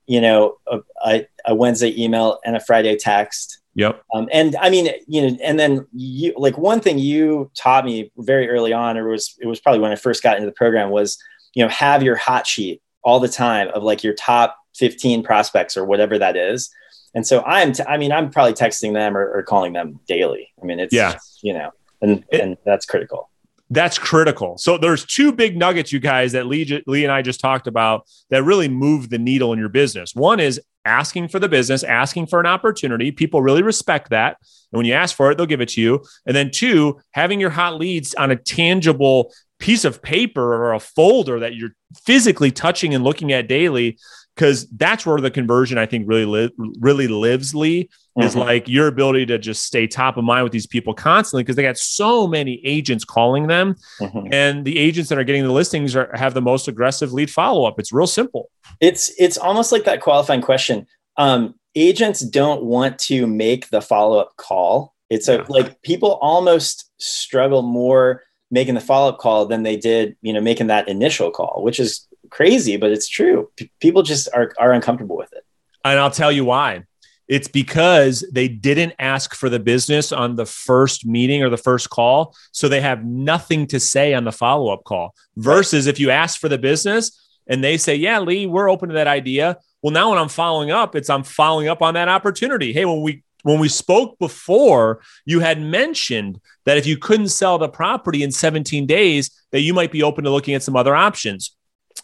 you 0.07 0.19
know, 0.19 0.57
a, 1.05 1.25
a 1.45 1.55
Wednesday 1.55 2.03
email 2.03 2.39
and 2.43 2.55
a 2.55 2.59
Friday 2.59 2.97
text 2.97 3.61
Yep. 3.75 4.03
Um, 4.13 4.27
and 4.33 4.55
I 4.57 4.69
mean, 4.69 4.89
you 5.07 5.21
know, 5.21 5.37
and 5.41 5.59
then 5.59 5.87
you 5.93 6.33
like 6.37 6.57
one 6.57 6.81
thing 6.81 6.99
you 6.99 7.49
taught 7.55 7.85
me 7.85 8.11
very 8.17 8.49
early 8.49 8.73
on, 8.73 8.97
or 8.97 9.07
was 9.07 9.35
it 9.39 9.47
was 9.47 9.59
probably 9.59 9.79
when 9.79 9.91
I 9.91 9.95
first 9.95 10.23
got 10.23 10.35
into 10.35 10.45
the 10.45 10.53
program 10.53 10.89
was, 10.89 11.17
you 11.53 11.63
know, 11.63 11.69
have 11.69 12.03
your 12.03 12.15
hot 12.15 12.45
sheet 12.45 12.81
all 13.03 13.19
the 13.19 13.29
time 13.29 13.69
of 13.69 13.83
like 13.83 14.03
your 14.03 14.13
top 14.13 14.57
15 14.75 15.23
prospects 15.23 15.77
or 15.77 15.85
whatever 15.85 16.19
that 16.19 16.35
is. 16.35 16.69
And 17.13 17.27
so 17.27 17.41
I'm, 17.43 17.73
t- 17.73 17.83
I 17.87 17.97
mean, 17.97 18.11
I'm 18.11 18.29
probably 18.29 18.53
texting 18.53 18.93
them 18.93 19.17
or, 19.17 19.29
or 19.31 19.43
calling 19.43 19.73
them 19.73 19.99
daily. 20.07 20.49
I 20.61 20.65
mean, 20.65 20.79
it's, 20.79 20.93
yeah. 20.93 21.17
you 21.41 21.53
know, 21.53 21.71
and, 22.01 22.23
it, 22.31 22.41
and 22.41 22.57
that's 22.65 22.85
critical. 22.85 23.29
That's 23.69 23.97
critical. 23.97 24.57
So 24.57 24.77
there's 24.77 25.05
two 25.05 25.31
big 25.31 25.57
nuggets, 25.57 25.93
you 25.93 25.99
guys, 25.99 26.33
that 26.33 26.45
Lee, 26.45 26.83
Lee 26.87 27.03
and 27.03 27.11
I 27.11 27.21
just 27.21 27.39
talked 27.39 27.67
about 27.67 28.05
that 28.29 28.43
really 28.43 28.67
move 28.67 29.09
the 29.09 29.17
needle 29.17 29.53
in 29.53 29.59
your 29.59 29.69
business. 29.69 30.13
One 30.13 30.41
is 30.41 30.59
asking 30.83 31.29
for 31.29 31.39
the 31.39 31.47
business, 31.47 31.83
asking 31.83 32.27
for 32.27 32.39
an 32.39 32.45
opportunity. 32.45 33.11
People 33.11 33.41
really 33.41 33.61
respect 33.61 34.09
that. 34.09 34.37
And 34.71 34.77
when 34.77 34.85
you 34.85 34.93
ask 34.93 35.15
for 35.15 35.31
it, 35.31 35.37
they'll 35.37 35.45
give 35.45 35.61
it 35.61 35.69
to 35.69 35.81
you. 35.81 36.03
And 36.25 36.35
then 36.35 36.51
two, 36.51 36.99
having 37.11 37.39
your 37.39 37.49
hot 37.49 37.79
leads 37.79 38.13
on 38.15 38.31
a 38.31 38.35
tangible 38.35 39.33
piece 39.59 39.85
of 39.85 40.01
paper 40.01 40.41
or 40.41 40.73
a 40.73 40.79
folder 40.79 41.39
that 41.39 41.55
you're 41.55 41.75
physically 42.03 42.51
touching 42.51 42.93
and 42.93 43.03
looking 43.03 43.31
at 43.31 43.47
daily 43.47 43.97
because 44.41 44.67
that's 44.69 45.05
where 45.05 45.21
the 45.21 45.29
conversion 45.29 45.77
I 45.77 45.85
think 45.85 46.07
really 46.07 46.25
li- 46.25 46.51
really 46.79 47.07
lives. 47.07 47.53
Lee 47.53 47.83
mm-hmm. 48.17 48.23
is 48.23 48.35
like 48.35 48.67
your 48.67 48.87
ability 48.87 49.27
to 49.27 49.37
just 49.37 49.63
stay 49.65 49.85
top 49.85 50.17
of 50.17 50.23
mind 50.23 50.43
with 50.43 50.51
these 50.51 50.65
people 50.65 50.95
constantly 50.95 51.43
because 51.43 51.55
they 51.55 51.61
got 51.61 51.77
so 51.77 52.25
many 52.25 52.59
agents 52.65 53.05
calling 53.05 53.45
them, 53.45 53.75
mm-hmm. 53.99 54.33
and 54.33 54.65
the 54.65 54.79
agents 54.79 55.09
that 55.09 55.19
are 55.19 55.23
getting 55.23 55.43
the 55.43 55.51
listings 55.51 55.95
are 55.95 56.09
have 56.15 56.33
the 56.33 56.41
most 56.41 56.67
aggressive 56.67 57.13
lead 57.13 57.29
follow 57.29 57.65
up. 57.65 57.79
It's 57.79 57.93
real 57.93 58.07
simple. 58.07 58.49
It's 58.79 59.13
it's 59.19 59.37
almost 59.37 59.71
like 59.71 59.83
that 59.83 60.01
qualifying 60.01 60.41
question. 60.41 60.87
Um, 61.17 61.53
agents 61.75 62.21
don't 62.21 62.63
want 62.63 62.97
to 62.99 63.27
make 63.27 63.69
the 63.69 63.79
follow 63.79 64.17
up 64.17 64.35
call. 64.37 64.95
It's 65.11 65.27
a 65.27 65.33
yeah. 65.35 65.45
like 65.49 65.83
people 65.83 66.13
almost 66.13 66.89
struggle 66.97 67.61
more 67.61 68.23
making 68.49 68.73
the 68.73 68.81
follow 68.81 69.09
up 69.09 69.19
call 69.19 69.45
than 69.45 69.61
they 69.61 69.77
did, 69.77 70.17
you 70.23 70.33
know, 70.33 70.41
making 70.41 70.67
that 70.67 70.89
initial 70.89 71.29
call, 71.29 71.61
which 71.63 71.79
is 71.79 72.07
crazy, 72.31 72.77
but 72.77 72.91
it's 72.91 73.07
true. 73.07 73.51
P- 73.55 73.71
people 73.79 74.01
just 74.01 74.27
are, 74.33 74.51
are 74.57 74.71
uncomfortable 74.71 75.15
with 75.15 75.31
it. 75.33 75.45
And 75.85 75.99
I'll 75.99 76.11
tell 76.11 76.31
you 76.31 76.45
why. 76.45 76.85
It's 77.27 77.47
because 77.47 78.25
they 78.31 78.47
didn't 78.47 78.93
ask 78.99 79.35
for 79.35 79.47
the 79.47 79.59
business 79.59 80.11
on 80.11 80.35
the 80.35 80.45
first 80.45 81.05
meeting 81.05 81.43
or 81.43 81.49
the 81.49 81.57
first 81.57 81.89
call. 81.89 82.35
So 82.51 82.67
they 82.67 82.81
have 82.81 83.05
nothing 83.05 83.67
to 83.67 83.79
say 83.79 84.13
on 84.13 84.25
the 84.25 84.31
follow 84.31 84.73
up 84.73 84.83
call. 84.83 85.15
Versus 85.37 85.85
right. 85.85 85.93
if 85.93 85.99
you 85.99 86.09
ask 86.09 86.39
for 86.39 86.49
the 86.49 86.57
business 86.57 87.17
and 87.47 87.63
they 87.63 87.77
say, 87.77 87.95
Yeah, 87.95 88.19
Lee, 88.19 88.47
we're 88.47 88.69
open 88.69 88.89
to 88.89 88.95
that 88.95 89.07
idea. 89.07 89.57
Well, 89.81 89.93
now 89.93 90.09
when 90.09 90.19
I'm 90.19 90.29
following 90.29 90.71
up, 90.71 90.95
it's 90.95 91.09
I'm 91.09 91.23
following 91.23 91.67
up 91.67 91.81
on 91.81 91.93
that 91.93 92.09
opportunity. 92.09 92.73
Hey, 92.73 92.85
when 92.85 93.01
we 93.01 93.23
when 93.43 93.59
we 93.59 93.69
spoke 93.69 94.19
before, 94.19 95.01
you 95.25 95.39
had 95.39 95.61
mentioned 95.61 96.39
that 96.65 96.77
if 96.77 96.85
you 96.85 96.97
couldn't 96.97 97.29
sell 97.29 97.57
the 97.57 97.69
property 97.69 98.23
in 98.23 98.31
17 98.31 98.85
days, 98.85 99.31
that 99.51 99.61
you 99.61 99.73
might 99.73 99.91
be 99.91 100.03
open 100.03 100.25
to 100.25 100.29
looking 100.29 100.53
at 100.53 100.63
some 100.63 100.75
other 100.75 100.95
options. 100.95 101.55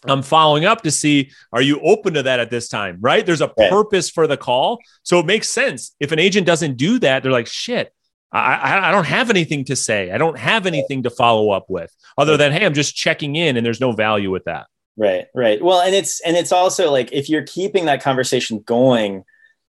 I'm 0.05 0.21
following 0.21 0.65
up 0.65 0.83
to 0.83 0.91
see 0.91 1.31
are 1.51 1.61
you 1.61 1.79
open 1.81 2.13
to 2.15 2.23
that 2.23 2.39
at 2.39 2.49
this 2.49 2.69
time, 2.69 2.97
right? 3.01 3.25
There's 3.25 3.41
a 3.41 3.47
purpose 3.47 4.09
for 4.09 4.27
the 4.27 4.37
call. 4.37 4.79
So 5.03 5.19
it 5.19 5.25
makes 5.25 5.49
sense. 5.49 5.95
If 5.99 6.11
an 6.11 6.19
agent 6.19 6.45
doesn't 6.45 6.77
do 6.77 6.99
that, 6.99 7.23
they're 7.23 7.31
like, 7.31 7.47
shit, 7.47 7.93
I, 8.31 8.89
I 8.89 8.91
don't 8.91 9.05
have 9.05 9.29
anything 9.29 9.65
to 9.65 9.75
say. 9.75 10.11
I 10.11 10.17
don't 10.17 10.37
have 10.37 10.65
anything 10.65 11.03
to 11.03 11.09
follow 11.09 11.51
up 11.51 11.65
with 11.69 11.93
other 12.17 12.37
than, 12.37 12.51
hey, 12.51 12.65
I'm 12.65 12.73
just 12.73 12.95
checking 12.95 13.35
in 13.35 13.57
and 13.57 13.65
there's 13.65 13.79
no 13.79 13.93
value 13.93 14.31
with 14.31 14.45
that. 14.45 14.67
Right, 14.97 15.27
right. 15.35 15.61
Well, 15.61 15.81
and 15.81 15.93
it's 15.93 16.19
and 16.21 16.35
it's 16.35 16.51
also 16.51 16.91
like 16.91 17.11
if 17.11 17.29
you're 17.29 17.43
keeping 17.43 17.85
that 17.85 18.01
conversation 18.01 18.59
going, 18.65 19.23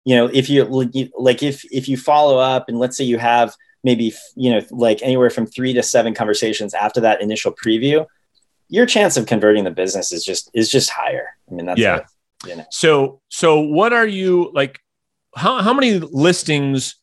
you 0.04 0.14
know, 0.14 0.30
if 0.32 0.48
you 0.48 0.64
like 1.18 1.42
if 1.42 1.64
if 1.72 1.88
you 1.88 1.96
follow 1.96 2.38
up 2.38 2.68
and 2.68 2.78
let's 2.78 2.96
say 2.96 3.02
you 3.02 3.18
have 3.18 3.54
maybe 3.82 4.14
you 4.36 4.50
know 4.50 4.60
like 4.70 5.02
anywhere 5.02 5.30
from 5.30 5.46
3 5.46 5.72
to 5.74 5.82
7 5.82 6.14
conversations 6.14 6.74
after 6.74 7.00
that 7.00 7.20
initial 7.20 7.52
preview, 7.52 8.06
your 8.68 8.86
chance 8.86 9.16
of 9.16 9.26
converting 9.26 9.64
the 9.64 9.70
business 9.70 10.12
is 10.12 10.24
just 10.24 10.50
is 10.54 10.70
just 10.70 10.90
higher. 10.90 11.28
I 11.50 11.54
mean, 11.54 11.66
that's 11.66 11.80
yeah. 11.80 12.00
you 12.46 12.56
know. 12.56 12.64
So 12.70 13.20
so 13.28 13.60
what 13.60 13.92
are 13.92 14.06
you 14.06 14.50
like? 14.54 14.80
How 15.36 15.62
how 15.62 15.74
many 15.74 15.98
listings 15.98 16.96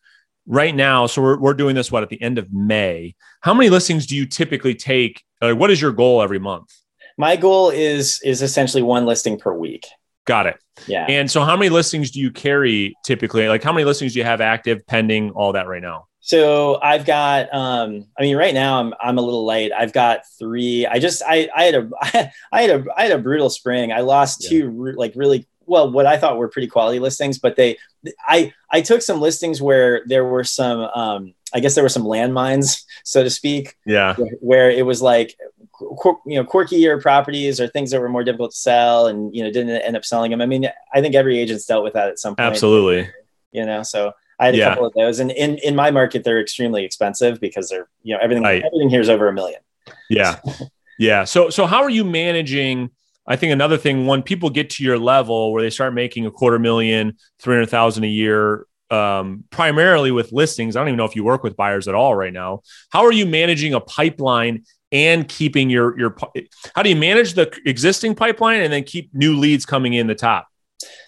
right 0.45 0.75
now? 0.75 1.07
So 1.07 1.21
we're 1.21 1.39
we're 1.39 1.53
doing 1.53 1.75
this 1.75 1.91
what 1.91 2.03
at 2.03 2.09
the 2.09 2.21
end 2.21 2.37
of 2.37 2.51
May. 2.51 3.15
How 3.41 3.53
many 3.53 3.69
listings 3.69 4.05
do 4.05 4.15
you 4.15 4.25
typically 4.25 4.75
take? 4.75 5.23
Like, 5.41 5.57
what 5.57 5.71
is 5.71 5.81
your 5.81 5.91
goal 5.91 6.21
every 6.21 6.39
month? 6.39 6.73
My 7.17 7.35
goal 7.35 7.69
is 7.69 8.21
is 8.23 8.41
essentially 8.41 8.83
one 8.83 9.05
listing 9.05 9.37
per 9.37 9.53
week. 9.53 9.85
Got 10.25 10.47
it. 10.47 10.57
Yeah. 10.87 11.05
And 11.09 11.29
so, 11.29 11.43
how 11.43 11.55
many 11.55 11.69
listings 11.69 12.11
do 12.11 12.19
you 12.19 12.31
carry 12.31 12.95
typically? 13.03 13.47
Like, 13.47 13.63
how 13.63 13.73
many 13.73 13.85
listings 13.85 14.13
do 14.13 14.19
you 14.19 14.25
have 14.25 14.41
active, 14.41 14.85
pending, 14.87 15.31
all 15.31 15.53
that 15.53 15.67
right 15.67 15.81
now? 15.81 16.07
So 16.25 16.79
I've 16.81 17.05
got, 17.05 17.53
um, 17.53 18.05
I 18.17 18.21
mean, 18.21 18.37
right 18.37 18.53
now 18.53 18.79
I'm, 18.79 18.93
I'm 19.01 19.17
a 19.17 19.21
little 19.21 19.45
late. 19.45 19.73
I've 19.73 19.91
got 19.91 20.21
three. 20.39 20.87
I 20.87 20.97
just, 20.97 21.21
I, 21.27 21.49
I 21.53 21.63
had 21.65 21.75
a, 21.75 21.89
I 22.53 22.61
had 22.61 22.69
a, 22.69 22.85
I 22.95 23.03
had 23.03 23.11
a 23.11 23.17
brutal 23.17 23.49
spring. 23.49 23.91
I 23.91 23.99
lost 23.99 24.41
yeah. 24.41 24.49
two, 24.49 24.93
like 24.95 25.11
really, 25.15 25.45
well, 25.65 25.91
what 25.91 26.05
I 26.05 26.15
thought 26.15 26.37
were 26.37 26.47
pretty 26.47 26.69
quality 26.69 26.99
listings, 26.99 27.39
but 27.39 27.57
they, 27.57 27.77
I, 28.25 28.53
I 28.71 28.79
took 28.79 29.01
some 29.01 29.19
listings 29.19 29.61
where 29.61 30.03
there 30.05 30.23
were 30.23 30.45
some, 30.45 30.79
um, 30.79 31.33
I 31.53 31.59
guess 31.59 31.75
there 31.75 31.83
were 31.83 31.89
some 31.89 32.05
landmines, 32.05 32.85
so 33.03 33.21
to 33.21 33.29
speak. 33.29 33.75
Yeah. 33.85 34.15
Where 34.39 34.71
it 34.71 34.85
was 34.85 35.01
like, 35.01 35.37
you 35.81 36.35
know, 36.37 36.45
quirkier 36.45 37.01
properties 37.01 37.59
or 37.59 37.67
things 37.67 37.91
that 37.91 37.99
were 37.99 38.07
more 38.07 38.23
difficult 38.23 38.51
to 38.51 38.57
sell 38.57 39.07
and, 39.07 39.35
you 39.35 39.43
know, 39.43 39.51
didn't 39.51 39.71
end 39.71 39.97
up 39.97 40.05
selling 40.05 40.31
them. 40.31 40.39
I 40.39 40.45
mean, 40.45 40.69
I 40.93 41.01
think 41.01 41.15
every 41.15 41.37
agent's 41.37 41.65
dealt 41.65 41.83
with 41.83 41.95
that 41.95 42.07
at 42.07 42.19
some 42.19 42.37
point. 42.37 42.47
Absolutely. 42.47 43.09
You 43.51 43.65
know, 43.65 43.83
so 43.83 44.13
I 44.39 44.45
had 44.45 44.55
a 44.55 44.57
yeah. 44.57 44.69
couple 44.69 44.85
of 44.85 44.93
those, 44.93 45.19
and 45.19 45.31
in 45.31 45.57
in 45.59 45.75
my 45.75 45.91
market, 45.91 46.23
they're 46.23 46.41
extremely 46.41 46.83
expensive 46.83 47.39
because 47.39 47.69
they're 47.69 47.87
you 48.03 48.15
know 48.15 48.19
everything 48.21 48.43
right. 48.43 48.63
everything 48.63 48.89
here 48.89 49.01
is 49.01 49.09
over 49.09 49.27
a 49.27 49.33
million. 49.33 49.61
Yeah, 50.09 50.39
yeah. 50.99 51.23
So 51.23 51.49
so 51.49 51.65
how 51.65 51.83
are 51.83 51.89
you 51.89 52.03
managing? 52.03 52.89
I 53.25 53.37
think 53.37 53.53
another 53.53 53.77
thing 53.77 54.05
when 54.05 54.21
people 54.21 54.49
get 54.49 54.69
to 54.71 54.83
your 54.83 54.99
level 54.99 55.53
where 55.53 55.61
they 55.61 55.69
start 55.69 55.93
making 55.93 56.25
a 56.25 56.31
quarter 56.31 56.59
million, 56.59 57.17
three 57.39 57.55
hundred 57.55 57.69
thousand 57.69 58.03
a 58.03 58.07
year, 58.07 58.67
um, 58.89 59.43
primarily 59.49 60.11
with 60.11 60.31
listings. 60.31 60.75
I 60.75 60.81
don't 60.81 60.89
even 60.89 60.97
know 60.97 61.05
if 61.05 61.15
you 61.15 61.23
work 61.23 61.43
with 61.43 61.55
buyers 61.55 61.87
at 61.87 61.95
all 61.95 62.15
right 62.15 62.33
now. 62.33 62.61
How 62.89 63.05
are 63.05 63.13
you 63.13 63.25
managing 63.25 63.73
a 63.73 63.79
pipeline 63.79 64.65
and 64.91 65.27
keeping 65.27 65.69
your 65.69 65.97
your? 65.97 66.15
How 66.75 66.83
do 66.83 66.89
you 66.89 66.95
manage 66.95 67.33
the 67.33 67.51
existing 67.65 68.15
pipeline 68.15 68.61
and 68.61 68.73
then 68.73 68.83
keep 68.83 69.13
new 69.13 69.37
leads 69.37 69.65
coming 69.65 69.93
in 69.93 70.07
the 70.07 70.15
top? 70.15 70.47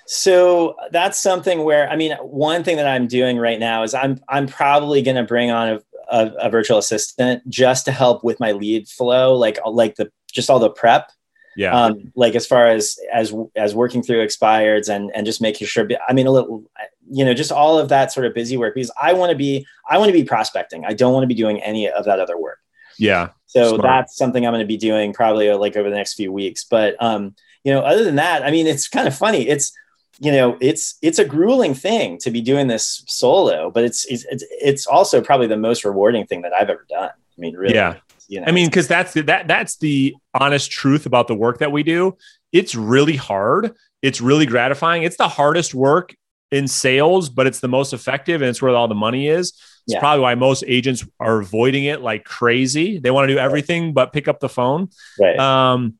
So 0.08 0.76
that's 0.92 1.20
something 1.20 1.64
where 1.64 1.90
I 1.90 1.96
mean, 1.96 2.14
one 2.22 2.64
thing 2.64 2.78
that 2.78 2.88
I'm 2.88 3.08
doing 3.08 3.38
right 3.38 3.60
now 3.60 3.84
is 3.84 3.94
I'm 3.94 4.20
I'm 4.30 4.48
probably 4.48 5.02
going 5.02 5.18
to 5.18 5.24
bring 5.24 5.52
on 5.52 5.68
a, 5.70 5.82
a, 6.10 6.32
a, 6.42 6.50
virtual 6.50 6.78
assistant 6.78 7.48
just 7.50 7.86
to 7.86 7.92
help 7.92 8.24
with 8.24 8.40
my 8.40 8.52
lead 8.52 8.88
flow, 8.88 9.34
like 9.36 9.58
like 9.66 9.96
the 9.96 10.12
just 10.32 10.50
all 10.50 10.60
the 10.60 10.70
prep. 10.70 11.12
Yeah. 11.58 11.74
Um, 11.74 12.12
like 12.16 12.36
as 12.36 12.46
far 12.46 12.68
as 12.68 12.98
as 13.14 13.34
as 13.56 13.74
working 13.74 14.04
through 14.04 14.24
expireds 14.26 14.94
and 14.94 15.10
and 15.16 15.26
just 15.26 15.42
making 15.42 15.68
sure. 15.68 15.88
I 16.08 16.14
mean, 16.14 16.28
a 16.28 16.32
little 16.32 16.66
you 17.10 17.24
know, 17.24 17.34
just 17.34 17.52
all 17.52 17.78
of 17.78 17.90
that 17.90 18.12
sort 18.12 18.26
of 18.26 18.34
busy 18.34 18.58
work 18.58 18.76
because 18.76 18.92
I 19.02 19.14
want 19.14 19.32
to 19.32 19.38
be, 19.38 19.66
I 19.90 19.98
want 19.98 20.10
to 20.10 20.14
be 20.14 20.24
prospecting. 20.24 20.86
I 20.86 20.94
don't 20.94 21.14
want 21.14 21.24
to 21.24 21.28
be 21.28 21.36
doing 21.36 21.62
any 21.62 21.90
of 21.90 22.06
that 22.06 22.20
other 22.20 22.38
work. 22.38 22.60
Yeah. 22.98 23.30
So 23.46 23.70
smart. 23.70 23.84
that's 23.84 24.18
something 24.18 24.46
I'm 24.46 24.52
going 24.52 24.64
to 24.64 24.68
be 24.68 24.78
doing 24.78 25.14
probably 25.14 25.50
uh, 25.50 25.58
like 25.58 25.76
over 25.76 25.90
the 25.90 25.96
next 25.96 26.16
few 26.16 26.32
weeks. 26.32 26.64
But, 26.64 26.96
um, 27.02 27.36
you 27.64 27.74
know, 27.74 27.82
other 27.82 28.04
than 28.04 28.16
that, 28.16 28.44
I 28.44 28.52
mean, 28.52 28.68
it's 28.68 28.88
kind 28.88 29.08
of 29.08 29.16
funny. 29.16 29.48
It's, 29.48 29.72
you 30.20 30.32
know, 30.32 30.58
it's, 30.62 30.98
it's 31.02 31.20
a 31.20 31.26
grueling 31.26 31.74
thing 31.74 32.18
to 32.20 32.32
be 32.32 32.42
doing 32.42 32.68
this 32.68 33.04
solo, 33.08 33.70
but 33.70 33.84
it's, 33.84 34.06
it's, 34.06 34.26
it's 34.30 34.88
also 34.88 35.22
probably 35.22 35.48
the 35.48 35.58
most 35.58 35.84
rewarding 35.84 36.26
thing 36.26 36.42
that 36.44 36.54
I've 36.54 36.70
ever 36.70 36.86
done. 36.90 37.10
I 37.10 37.42
mean, 37.42 37.56
really. 37.56 37.76
Yeah. 37.76 37.96
You 38.28 38.40
know, 38.40 38.48
I 38.48 38.52
mean, 38.52 38.68
because 38.68 38.88
that's 38.88 39.14
the, 39.14 39.22
that 39.24 39.48
that's 39.48 39.78
the 39.78 40.16
honest 40.34 40.72
truth 40.72 41.06
about 41.06 41.28
the 41.28 41.36
work 41.36 41.60
that 41.60 41.72
we 41.72 41.84
do. 41.84 42.18
It's 42.52 42.74
really 42.74 43.16
hard. 43.16 43.76
It's 44.02 44.20
really 44.20 44.48
gratifying. 44.48 45.04
It's 45.04 45.18
the 45.18 45.28
hardest 45.28 45.76
work 45.76 46.16
in 46.50 46.68
sales, 46.68 47.30
but 47.30 47.46
it's 47.46 47.60
the 47.60 47.68
most 47.68 47.94
effective 47.94 48.42
and 48.42 48.50
it's 48.50 48.62
where 48.62 48.74
all 48.76 48.88
the 48.88 48.96
money 48.96 49.28
is. 49.28 49.50
It's 49.50 49.94
yeah. 49.94 50.00
probably 50.00 50.22
why 50.24 50.34
most 50.34 50.64
agents 50.66 51.06
are 51.20 51.40
avoiding 51.40 51.84
it 51.84 52.02
like 52.02 52.24
crazy. 52.24 52.98
They 52.98 53.12
want 53.12 53.28
to 53.28 53.34
do 53.36 53.40
everything 53.40 53.94
but 53.94 54.12
pick 54.12 54.28
up 54.28 54.40
the 54.40 54.50
phone. 54.50 54.90
Right. 55.20 55.38
Um, 55.38 55.96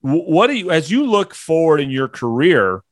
what 0.00 0.48
do 0.48 0.54
you, 0.54 0.72
as 0.72 0.90
you 0.90 1.06
look 1.06 1.34
forward 1.34 1.80
in 1.80 1.90
your 1.90 2.08
career, 2.08 2.82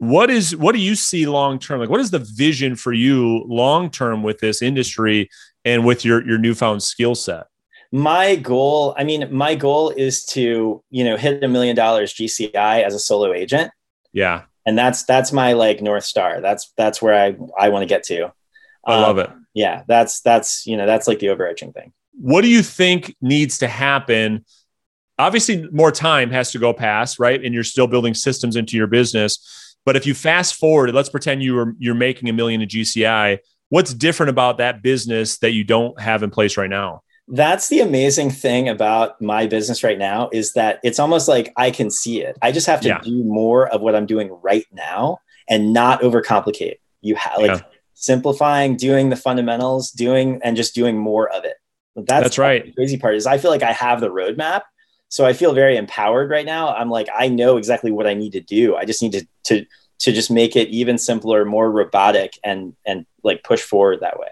what 0.00 0.30
is 0.30 0.56
what 0.56 0.74
do 0.74 0.80
you 0.80 0.94
see 0.94 1.26
long 1.26 1.58
term? 1.58 1.78
Like 1.78 1.90
what 1.90 2.00
is 2.00 2.10
the 2.10 2.20
vision 2.20 2.74
for 2.74 2.90
you 2.90 3.44
long 3.46 3.90
term 3.90 4.22
with 4.22 4.38
this 4.38 4.62
industry 4.62 5.28
and 5.66 5.84
with 5.84 6.06
your 6.06 6.26
your 6.26 6.38
newfound 6.38 6.82
skill 6.82 7.14
set? 7.14 7.48
My 7.92 8.36
goal 8.36 8.94
i 8.96 9.04
mean 9.04 9.28
my 9.30 9.54
goal 9.54 9.90
is 9.90 10.24
to 10.26 10.82
you 10.88 11.04
know 11.04 11.18
hit 11.18 11.44
a 11.44 11.48
million 11.48 11.76
dollars 11.76 12.14
gci 12.14 12.54
as 12.54 12.94
a 12.94 12.98
solo 12.98 13.34
agent. 13.34 13.72
Yeah. 14.12 14.44
And 14.64 14.78
that's 14.78 15.04
that's 15.04 15.32
my 15.32 15.52
like 15.52 15.82
north 15.82 16.04
star. 16.04 16.40
That's 16.40 16.72
that's 16.78 17.02
where 17.02 17.14
i 17.14 17.36
i 17.58 17.68
want 17.68 17.82
to 17.82 17.86
get 17.86 18.02
to. 18.04 18.32
I 18.86 18.94
um, 18.94 19.02
love 19.02 19.18
it. 19.18 19.30
yeah 19.52 19.82
that's 19.86 20.22
that's 20.22 20.66
you 20.66 20.78
know 20.78 20.86
that's 20.86 21.08
like 21.08 21.18
the 21.18 21.28
overarching 21.28 21.74
thing. 21.74 21.92
What 22.12 22.40
do 22.40 22.48
you 22.48 22.62
think 22.62 23.14
needs 23.20 23.58
to 23.58 23.68
happen? 23.68 24.46
Obviously 25.18 25.68
more 25.70 25.92
time 25.92 26.30
has 26.30 26.52
to 26.52 26.58
go 26.58 26.72
past 26.72 27.18
right? 27.18 27.44
And 27.44 27.52
you're 27.52 27.64
still 27.64 27.86
building 27.86 28.14
systems 28.14 28.56
into 28.56 28.78
your 28.78 28.86
business 28.86 29.69
but 29.84 29.96
if 29.96 30.06
you 30.06 30.14
fast 30.14 30.54
forward, 30.54 30.94
let's 30.94 31.08
pretend 31.08 31.42
you 31.42 31.54
were 31.54 31.74
you're 31.78 31.94
making 31.94 32.28
a 32.28 32.32
million 32.32 32.60
in 32.62 32.68
GCI. 32.68 33.38
What's 33.68 33.94
different 33.94 34.30
about 34.30 34.58
that 34.58 34.82
business 34.82 35.38
that 35.38 35.52
you 35.52 35.64
don't 35.64 35.98
have 36.00 36.22
in 36.22 36.30
place 36.30 36.56
right 36.56 36.70
now? 36.70 37.02
That's 37.28 37.68
the 37.68 37.80
amazing 37.80 38.30
thing 38.30 38.68
about 38.68 39.20
my 39.22 39.46
business 39.46 39.84
right 39.84 39.98
now 39.98 40.28
is 40.32 40.54
that 40.54 40.80
it's 40.82 40.98
almost 40.98 41.28
like 41.28 41.52
I 41.56 41.70
can 41.70 41.88
see 41.88 42.22
it. 42.22 42.36
I 42.42 42.50
just 42.50 42.66
have 42.66 42.80
to 42.80 42.88
yeah. 42.88 43.00
do 43.00 43.22
more 43.22 43.68
of 43.68 43.80
what 43.80 43.94
I'm 43.94 44.06
doing 44.06 44.36
right 44.42 44.66
now 44.72 45.18
and 45.48 45.72
not 45.72 46.00
overcomplicate. 46.02 46.78
You 47.02 47.14
have 47.14 47.38
like 47.38 47.60
yeah. 47.60 47.60
simplifying, 47.94 48.76
doing 48.76 49.10
the 49.10 49.16
fundamentals, 49.16 49.92
doing 49.92 50.40
and 50.42 50.56
just 50.56 50.74
doing 50.74 50.98
more 50.98 51.28
of 51.30 51.44
it. 51.44 51.54
That's, 51.94 52.24
That's 52.24 52.38
right. 52.38 52.64
The 52.64 52.72
crazy 52.72 52.98
part 52.98 53.14
is 53.14 53.26
I 53.26 53.38
feel 53.38 53.50
like 53.52 53.62
I 53.62 53.72
have 53.72 54.00
the 54.00 54.10
roadmap. 54.10 54.62
So 55.10 55.26
I 55.26 55.34
feel 55.34 55.52
very 55.52 55.76
empowered 55.76 56.30
right 56.30 56.46
now. 56.46 56.72
I'm 56.72 56.88
like, 56.88 57.08
I 57.14 57.28
know 57.28 57.56
exactly 57.58 57.90
what 57.90 58.06
I 58.06 58.14
need 58.14 58.32
to 58.32 58.40
do. 58.40 58.76
I 58.76 58.84
just 58.84 59.02
need 59.02 59.12
to 59.12 59.26
to 59.44 59.66
to 59.98 60.12
just 60.12 60.30
make 60.30 60.56
it 60.56 60.68
even 60.68 60.96
simpler, 60.96 61.44
more 61.44 61.70
robotic, 61.70 62.38
and 62.42 62.74
and 62.86 63.04
like 63.22 63.44
push 63.44 63.60
forward 63.60 64.00
that 64.00 64.18
way. 64.18 64.28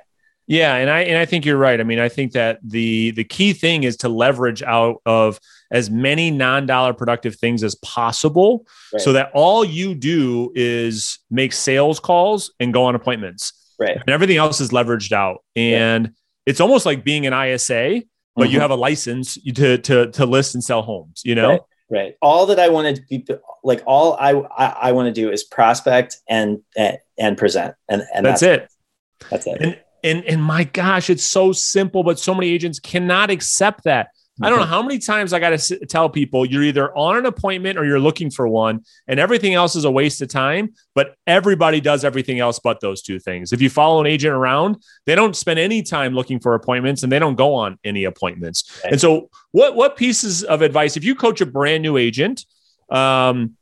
Yeah, 0.46 0.76
and 0.76 0.88
I 0.88 1.00
and 1.00 1.18
I 1.18 1.26
think 1.26 1.44
you're 1.44 1.58
right. 1.58 1.78
I 1.78 1.84
mean, 1.84 1.98
I 1.98 2.08
think 2.08 2.32
that 2.32 2.58
the 2.64 3.10
the 3.10 3.24
key 3.24 3.52
thing 3.52 3.84
is 3.84 3.98
to 3.98 4.08
leverage 4.08 4.62
out 4.62 5.02
of 5.04 5.38
as 5.70 5.90
many 5.90 6.30
non-dollar 6.30 6.94
productive 6.94 7.36
things 7.36 7.62
as 7.62 7.74
possible 7.76 8.66
right. 8.92 9.02
so 9.02 9.12
that 9.12 9.30
all 9.34 9.62
you 9.62 9.94
do 9.94 10.50
is 10.54 11.18
make 11.30 11.52
sales 11.52 12.00
calls 12.00 12.52
and 12.58 12.72
go 12.72 12.84
on 12.84 12.94
appointments. 12.94 13.52
Right. 13.78 13.96
And 13.96 14.08
everything 14.08 14.38
else 14.38 14.62
is 14.62 14.70
leveraged 14.70 15.12
out. 15.12 15.44
And 15.54 16.06
right. 16.06 16.14
it's 16.46 16.60
almost 16.60 16.86
like 16.86 17.04
being 17.04 17.26
an 17.26 17.34
ISA, 17.34 18.02
but 18.38 18.44
mm-hmm. 18.44 18.54
you 18.54 18.60
have 18.60 18.70
a 18.70 18.76
license 18.76 19.34
to 19.34 19.78
to 19.78 20.10
to 20.10 20.26
list 20.26 20.54
and 20.54 20.64
sell 20.64 20.82
homes, 20.82 21.22
you 21.24 21.34
know? 21.34 21.48
Right. 21.50 21.60
Right. 21.90 22.14
All 22.20 22.44
that 22.46 22.58
I 22.58 22.68
wanted 22.68 22.96
to 22.96 23.02
be 23.08 23.26
like, 23.64 23.82
all 23.86 24.14
I 24.20 24.32
I, 24.32 24.66
I 24.88 24.92
want 24.92 25.06
to 25.06 25.12
do 25.20 25.30
is 25.30 25.42
prospect 25.42 26.18
and 26.28 26.60
and, 26.76 26.98
and 27.18 27.38
present, 27.38 27.74
and 27.88 28.02
and 28.14 28.26
that's, 28.26 28.42
that's 28.42 28.42
it. 28.42 28.62
it. 28.62 29.26
That's 29.30 29.46
it. 29.46 29.62
And, 29.62 29.78
and 30.04 30.24
and 30.26 30.42
my 30.42 30.64
gosh, 30.64 31.08
it's 31.08 31.24
so 31.24 31.52
simple, 31.52 32.02
but 32.04 32.18
so 32.18 32.34
many 32.34 32.50
agents 32.50 32.78
cannot 32.78 33.30
accept 33.30 33.84
that. 33.84 34.08
I 34.40 34.50
don't 34.50 34.58
know 34.58 34.66
how 34.66 34.82
many 34.82 34.98
times 34.98 35.32
I 35.32 35.40
got 35.40 35.58
to 35.58 35.86
tell 35.86 36.08
people 36.08 36.46
you're 36.46 36.62
either 36.62 36.96
on 36.96 37.16
an 37.16 37.26
appointment 37.26 37.78
or 37.78 37.84
you're 37.84 38.00
looking 38.00 38.30
for 38.30 38.46
one, 38.46 38.84
and 39.06 39.18
everything 39.18 39.54
else 39.54 39.76
is 39.76 39.84
a 39.84 39.90
waste 39.90 40.22
of 40.22 40.28
time. 40.28 40.74
But 40.94 41.14
everybody 41.26 41.80
does 41.80 42.04
everything 42.04 42.38
else 42.38 42.58
but 42.58 42.80
those 42.80 43.02
two 43.02 43.18
things. 43.18 43.52
If 43.52 43.60
you 43.60 43.70
follow 43.70 44.00
an 44.00 44.06
agent 44.06 44.34
around, 44.34 44.82
they 45.06 45.14
don't 45.14 45.34
spend 45.34 45.58
any 45.58 45.82
time 45.82 46.14
looking 46.14 46.40
for 46.40 46.54
appointments 46.54 47.02
and 47.02 47.10
they 47.10 47.18
don't 47.18 47.34
go 47.34 47.54
on 47.54 47.78
any 47.84 48.04
appointments. 48.04 48.80
Right. 48.84 48.92
And 48.92 49.00
so, 49.00 49.30
what 49.52 49.74
what 49.74 49.96
pieces 49.96 50.44
of 50.44 50.62
advice 50.62 50.96
if 50.96 51.04
you 51.04 51.14
coach 51.14 51.40
a 51.40 51.46
brand 51.46 51.82
new 51.82 51.96
agent? 51.96 52.44
Um, 52.90 53.56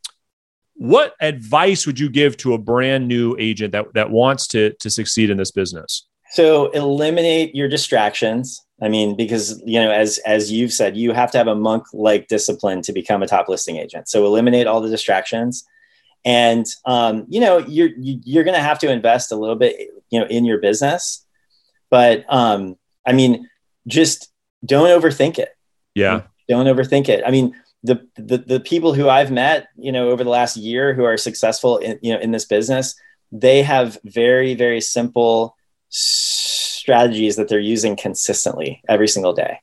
what 0.75 1.15
advice 1.21 1.87
would 1.87 1.99
you 1.99 2.11
give 2.11 2.37
to 2.39 2.53
a 2.53 2.59
brand 2.59 3.09
new 3.09 3.35
agent 3.39 3.73
that 3.73 3.87
that 3.95 4.11
wants 4.11 4.47
to 4.49 4.73
to 4.81 4.91
succeed 4.91 5.31
in 5.31 5.37
this 5.37 5.51
business? 5.51 6.07
So 6.33 6.71
eliminate 6.73 7.55
your 7.55 7.69
distractions 7.69 8.66
I 8.81 8.89
mean, 8.89 9.17
because 9.17 9.63
you 9.65 9.81
know, 9.81 9.91
as 9.91 10.19
as 10.19 10.53
you've 10.53 10.73
said, 10.73 10.97
you 10.97 11.13
have 11.13 11.31
to 11.31 11.39
have 11.39 11.47
a 11.47 11.55
monk-like 11.55 12.29
discipline 12.29 12.83
to 12.83 12.93
become 12.93 13.23
a 13.23 13.27
top 13.27 13.49
listing 13.49 13.77
agent. 13.77 14.09
So 14.09 14.27
eliminate 14.27 14.67
all 14.67 14.83
the 14.83 14.91
distractions, 14.91 15.65
and 16.25 16.67
um, 16.85 17.25
you 17.29 17.41
know, 17.41 17.59
you're 17.59 17.91
you're 17.97 18.45
going 18.45 18.57
to 18.57 18.63
have 18.63 18.79
to 18.81 18.91
invest 18.91 19.33
a 19.33 19.37
little 19.37 19.57
bit, 19.57 19.77
you 20.11 20.21
know, 20.21 20.27
in 20.27 20.45
your 20.45 20.59
business. 20.59 21.25
But 21.89 22.27
um, 22.29 22.77
I 23.07 23.13
mean, 23.13 23.49
just 23.87 24.31
don't 24.65 24.89
overthink 24.89 25.39
it. 25.39 25.57
Yeah, 25.95 26.23
don't 26.47 26.67
overthink 26.67 27.09
it. 27.09 27.25
I 27.27 27.31
mean, 27.31 27.57
the 27.83 28.07
the 28.17 28.39
the 28.39 28.61
people 28.61 28.93
who 28.93 29.09
I've 29.09 29.31
met, 29.31 29.69
you 29.77 29.91
know, 29.91 30.11
over 30.11 30.23
the 30.23 30.31
last 30.31 30.59
year 30.59 30.93
who 30.93 31.05
are 31.05 31.17
successful 31.17 31.79
in 31.79 31.99
you 32.03 32.13
know 32.13 32.21
in 32.21 32.31
this 32.31 32.45
business, 32.45 32.95
they 33.33 33.63
have 33.63 33.99
very 34.05 34.55
very 34.55 34.83
simple 34.83 35.57
strategies 36.87 37.35
that 37.35 37.49
they're 37.49 37.59
using 37.59 37.97
consistently 37.97 38.81
every 38.89 39.09
single 39.09 39.33
day. 39.33 39.59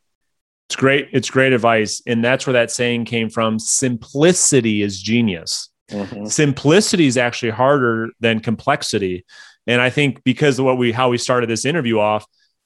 It's 0.67 0.75
great. 0.75 1.07
It's 1.13 1.29
great 1.29 1.53
advice. 1.53 2.01
And 2.05 2.21
that's 2.21 2.45
where 2.45 2.51
that 2.51 2.69
saying 2.69 3.05
came 3.05 3.29
from. 3.29 3.59
Simplicity 3.59 4.81
is 4.81 5.01
genius. 5.01 5.69
Mm-hmm. 5.89 6.25
Simplicity 6.25 7.07
is 7.07 7.15
actually 7.15 7.51
harder 7.51 8.09
than 8.19 8.41
complexity. 8.41 9.23
And 9.67 9.79
I 9.79 9.89
think 9.89 10.21
because 10.25 10.59
of 10.59 10.65
what 10.65 10.77
we 10.77 10.91
how 10.91 11.07
we 11.07 11.17
started 11.17 11.49
this 11.49 11.63
interview 11.63 11.97
off, 11.97 12.25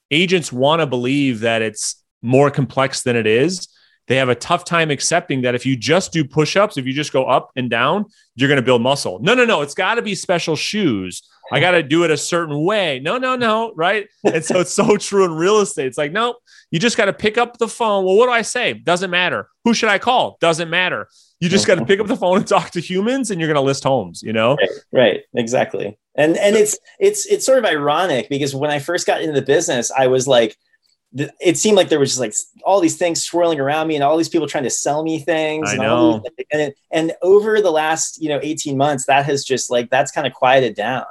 agents 0.10 0.52
want 0.52 0.80
to 0.80 0.88
believe 0.88 1.42
that 1.42 1.62
it's 1.62 2.04
more 2.24 2.50
complex 2.50 3.04
than 3.04 3.16
it 3.16 3.28
is. 3.28 3.68
They 4.08 4.16
have 4.16 4.30
a 4.30 4.36
tough 4.36 4.64
time 4.64 4.90
accepting 4.90 5.42
that 5.42 5.56
if 5.56 5.66
you 5.66 5.76
just 5.76 6.12
do 6.14 6.24
push-ups, 6.24 6.78
if 6.78 6.86
you 6.86 6.94
just 6.94 7.12
go 7.12 7.26
up 7.26 7.52
and 7.56 7.70
down, 7.70 8.06
you're 8.36 8.48
going 8.48 8.58
to 8.58 8.66
build 8.66 8.82
muscle. 8.82 9.20
No, 9.20 9.34
no, 9.34 9.46
no. 9.46 9.62
It's 9.62 9.74
got 9.74 9.96
to 9.96 10.02
be 10.02 10.16
special 10.16 10.56
shoes 10.56 11.22
I 11.52 11.60
got 11.60 11.72
to 11.72 11.84
do 11.84 12.04
it 12.04 12.12
a 12.12 12.18
certain 12.18 12.64
way. 12.64 13.00
No, 13.00 13.18
no, 13.18 13.36
no. 13.36 13.74
Right. 13.76 14.08
And 14.24 14.44
so 14.44 14.60
it's 14.60 14.74
so 14.74 14.98
true 14.98 15.26
in 15.26 15.34
real 15.34 15.60
estate. 15.60 15.88
It's 15.88 15.98
like, 15.98 16.12
nope, 16.12 16.38
you 16.72 16.80
just 16.80 16.98
got 16.98 17.06
to 17.06 17.14
pick 17.14 17.38
up 17.38 17.58
the 17.58 17.68
phone. 17.68 18.06
Well, 18.06 18.16
what 18.16 18.28
do 18.28 18.32
I 18.32 18.42
say? 18.42 18.74
Doesn't 18.74 19.10
matter. 19.10 19.50
Who 19.64 19.74
should 19.74 19.90
I 19.90 20.00
call? 20.00 20.38
Doesn't 20.42 20.70
matter. 20.70 21.08
You 21.40 21.50
just 21.50 21.68
got 21.68 21.76
to 21.76 21.86
pick 21.86 22.00
up 22.00 22.08
the 22.08 22.18
phone 22.18 22.38
and 22.38 22.48
talk 22.48 22.72
to 22.72 22.82
humans 22.82 23.32
and 23.32 23.40
you're 23.40 23.48
going 23.48 23.56
to 23.56 23.62
list 23.62 23.84
homes, 23.84 24.24
you 24.24 24.34
know? 24.34 24.56
Right, 24.56 24.70
right. 24.92 25.20
Exactly. 25.36 25.98
And, 26.16 26.36
and 26.38 26.56
it's, 26.56 26.78
it's, 27.00 27.28
it's 27.28 27.46
sort 27.46 27.60
of 27.60 27.66
ironic 27.66 28.28
because 28.28 28.56
when 28.56 28.72
I 28.72 28.80
first 28.80 29.06
got 29.06 29.22
into 29.22 29.40
the 29.40 29.46
business, 29.46 29.92
I 29.92 30.08
was 30.08 30.28
like, 30.28 30.58
it 31.14 31.58
seemed 31.58 31.78
like 31.78 31.90
there 31.90 32.00
was 32.00 32.10
just 32.10 32.20
like 32.20 32.34
all 32.64 32.80
these 32.80 32.98
things 32.98 33.24
swirling 33.24 33.60
around 33.60 33.88
me 33.88 33.96
and 33.96 34.04
all 34.04 34.18
these 34.18 34.30
people 34.30 34.48
trying 34.48 34.66
to 34.66 34.70
sell 34.70 35.04
me 35.04 35.20
things. 35.20 35.70
I 35.70 35.74
and 35.74 35.82
know. 35.82 36.24
These, 36.38 36.46
and, 36.52 36.74
and 36.92 37.14
over 37.22 37.62
the 37.62 37.72
last, 37.72 38.22
you 38.22 38.30
know, 38.30 38.40
18 38.42 38.78
months, 38.78 39.06
that 39.06 39.26
has 39.26 39.44
just 39.46 39.72
like, 39.72 39.90
that's 39.90 40.12
kind 40.12 40.28
of 40.28 40.34
quieted 40.34 40.76
down 40.76 41.06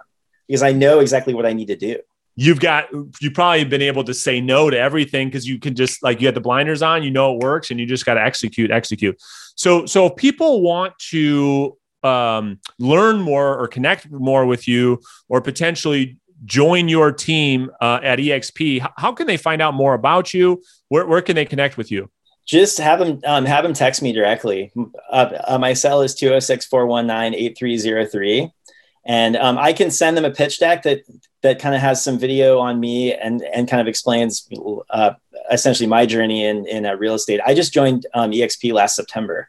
because 0.47 0.63
I 0.63 0.73
know 0.73 1.01
exactly 1.01 1.35
what 1.35 1.47
I 1.47 1.53
need 1.53 1.69
to 1.69 1.77
do. 1.77 1.99
You've 2.39 2.61
got 2.61 2.89
you've 3.21 3.33
probably 3.33 3.65
been 3.65 3.81
able 3.81 4.05
to 4.05 4.13
say 4.13 4.43
no 4.43 4.69
to 4.69 4.79
everything 4.79 5.29
because 5.29 5.49
you 5.49 5.59
can 5.59 5.75
just 5.75 6.03
like 6.03 6.21
you 6.21 6.27
have 6.27 6.35
the 6.35 6.41
blinders 6.43 6.83
on, 6.83 7.03
you 7.03 7.11
know 7.11 7.33
it 7.35 7.43
works, 7.43 7.71
and 7.71 7.81
you 7.81 7.87
just 7.87 8.05
got 8.05 8.15
to 8.15 8.23
execute, 8.23 8.71
execute. 8.71 9.17
So 9.55 9.87
so 9.87 10.07
if 10.07 10.17
people 10.17 10.61
want 10.61 10.93
to 11.11 11.79
um, 12.03 12.61
learn 12.79 13.23
more 13.23 13.59
or 13.59 13.67
connect 13.69 14.11
more 14.11 14.45
with 14.45 14.69
you, 14.69 15.01
or 15.31 15.41
potentially 15.41 16.19
join 16.45 16.89
your 16.89 17.13
team 17.13 17.71
uh, 17.81 18.01
at 18.03 18.19
EXP, 18.19 18.87
how 18.97 19.13
can 19.13 19.27
they 19.27 19.37
find 19.37 19.63
out 19.63 19.75
more 19.75 19.95
about 19.95 20.35
you? 20.35 20.63
Where, 20.89 21.07
where 21.07 21.23
can 21.23 21.35
they 21.35 21.45
connect 21.45 21.77
with 21.77 21.91
you? 21.91 22.11
Just 22.47 22.79
have 22.79 23.01
them 23.01 23.21
um, 23.25 23.45
have 23.45 23.65
them 23.65 23.73
text 23.73 24.03
me 24.03 24.13
directly. 24.13 24.73
Uh, 25.11 25.39
uh, 25.49 25.59
my 25.59 25.73
cell 25.73 26.03
is 26.03 26.15
206 26.15 26.67
419 26.67 27.35
8303 27.35 28.53
and 29.07 29.37
um, 29.37 29.57
I 29.57 29.73
can 29.73 29.91
send 29.91 30.17
them 30.17 30.25
a 30.25 30.31
pitch 30.31 30.59
deck 30.59 30.83
that 30.83 31.03
that 31.43 31.61
kind 31.61 31.75
of 31.75 31.81
has 31.81 32.03
some 32.03 32.19
video 32.19 32.59
on 32.59 32.81
me 32.81 33.15
and 33.15 33.43
and 33.55 33.69
kind 33.69 33.81
of 33.81 33.87
explains 33.87 34.49
uh, 34.91 35.13
essentially 35.51 35.87
my 35.87 36.05
journey 36.05 36.45
in 36.45 36.67
in 36.67 36.85
uh, 36.85 36.95
real 36.95 37.15
estate. 37.15 37.41
I 37.47 37.55
just 37.55 37.73
joined 37.73 38.07
um, 38.15 38.33
EXP 38.33 38.73
last 38.73 38.97
September, 38.97 39.49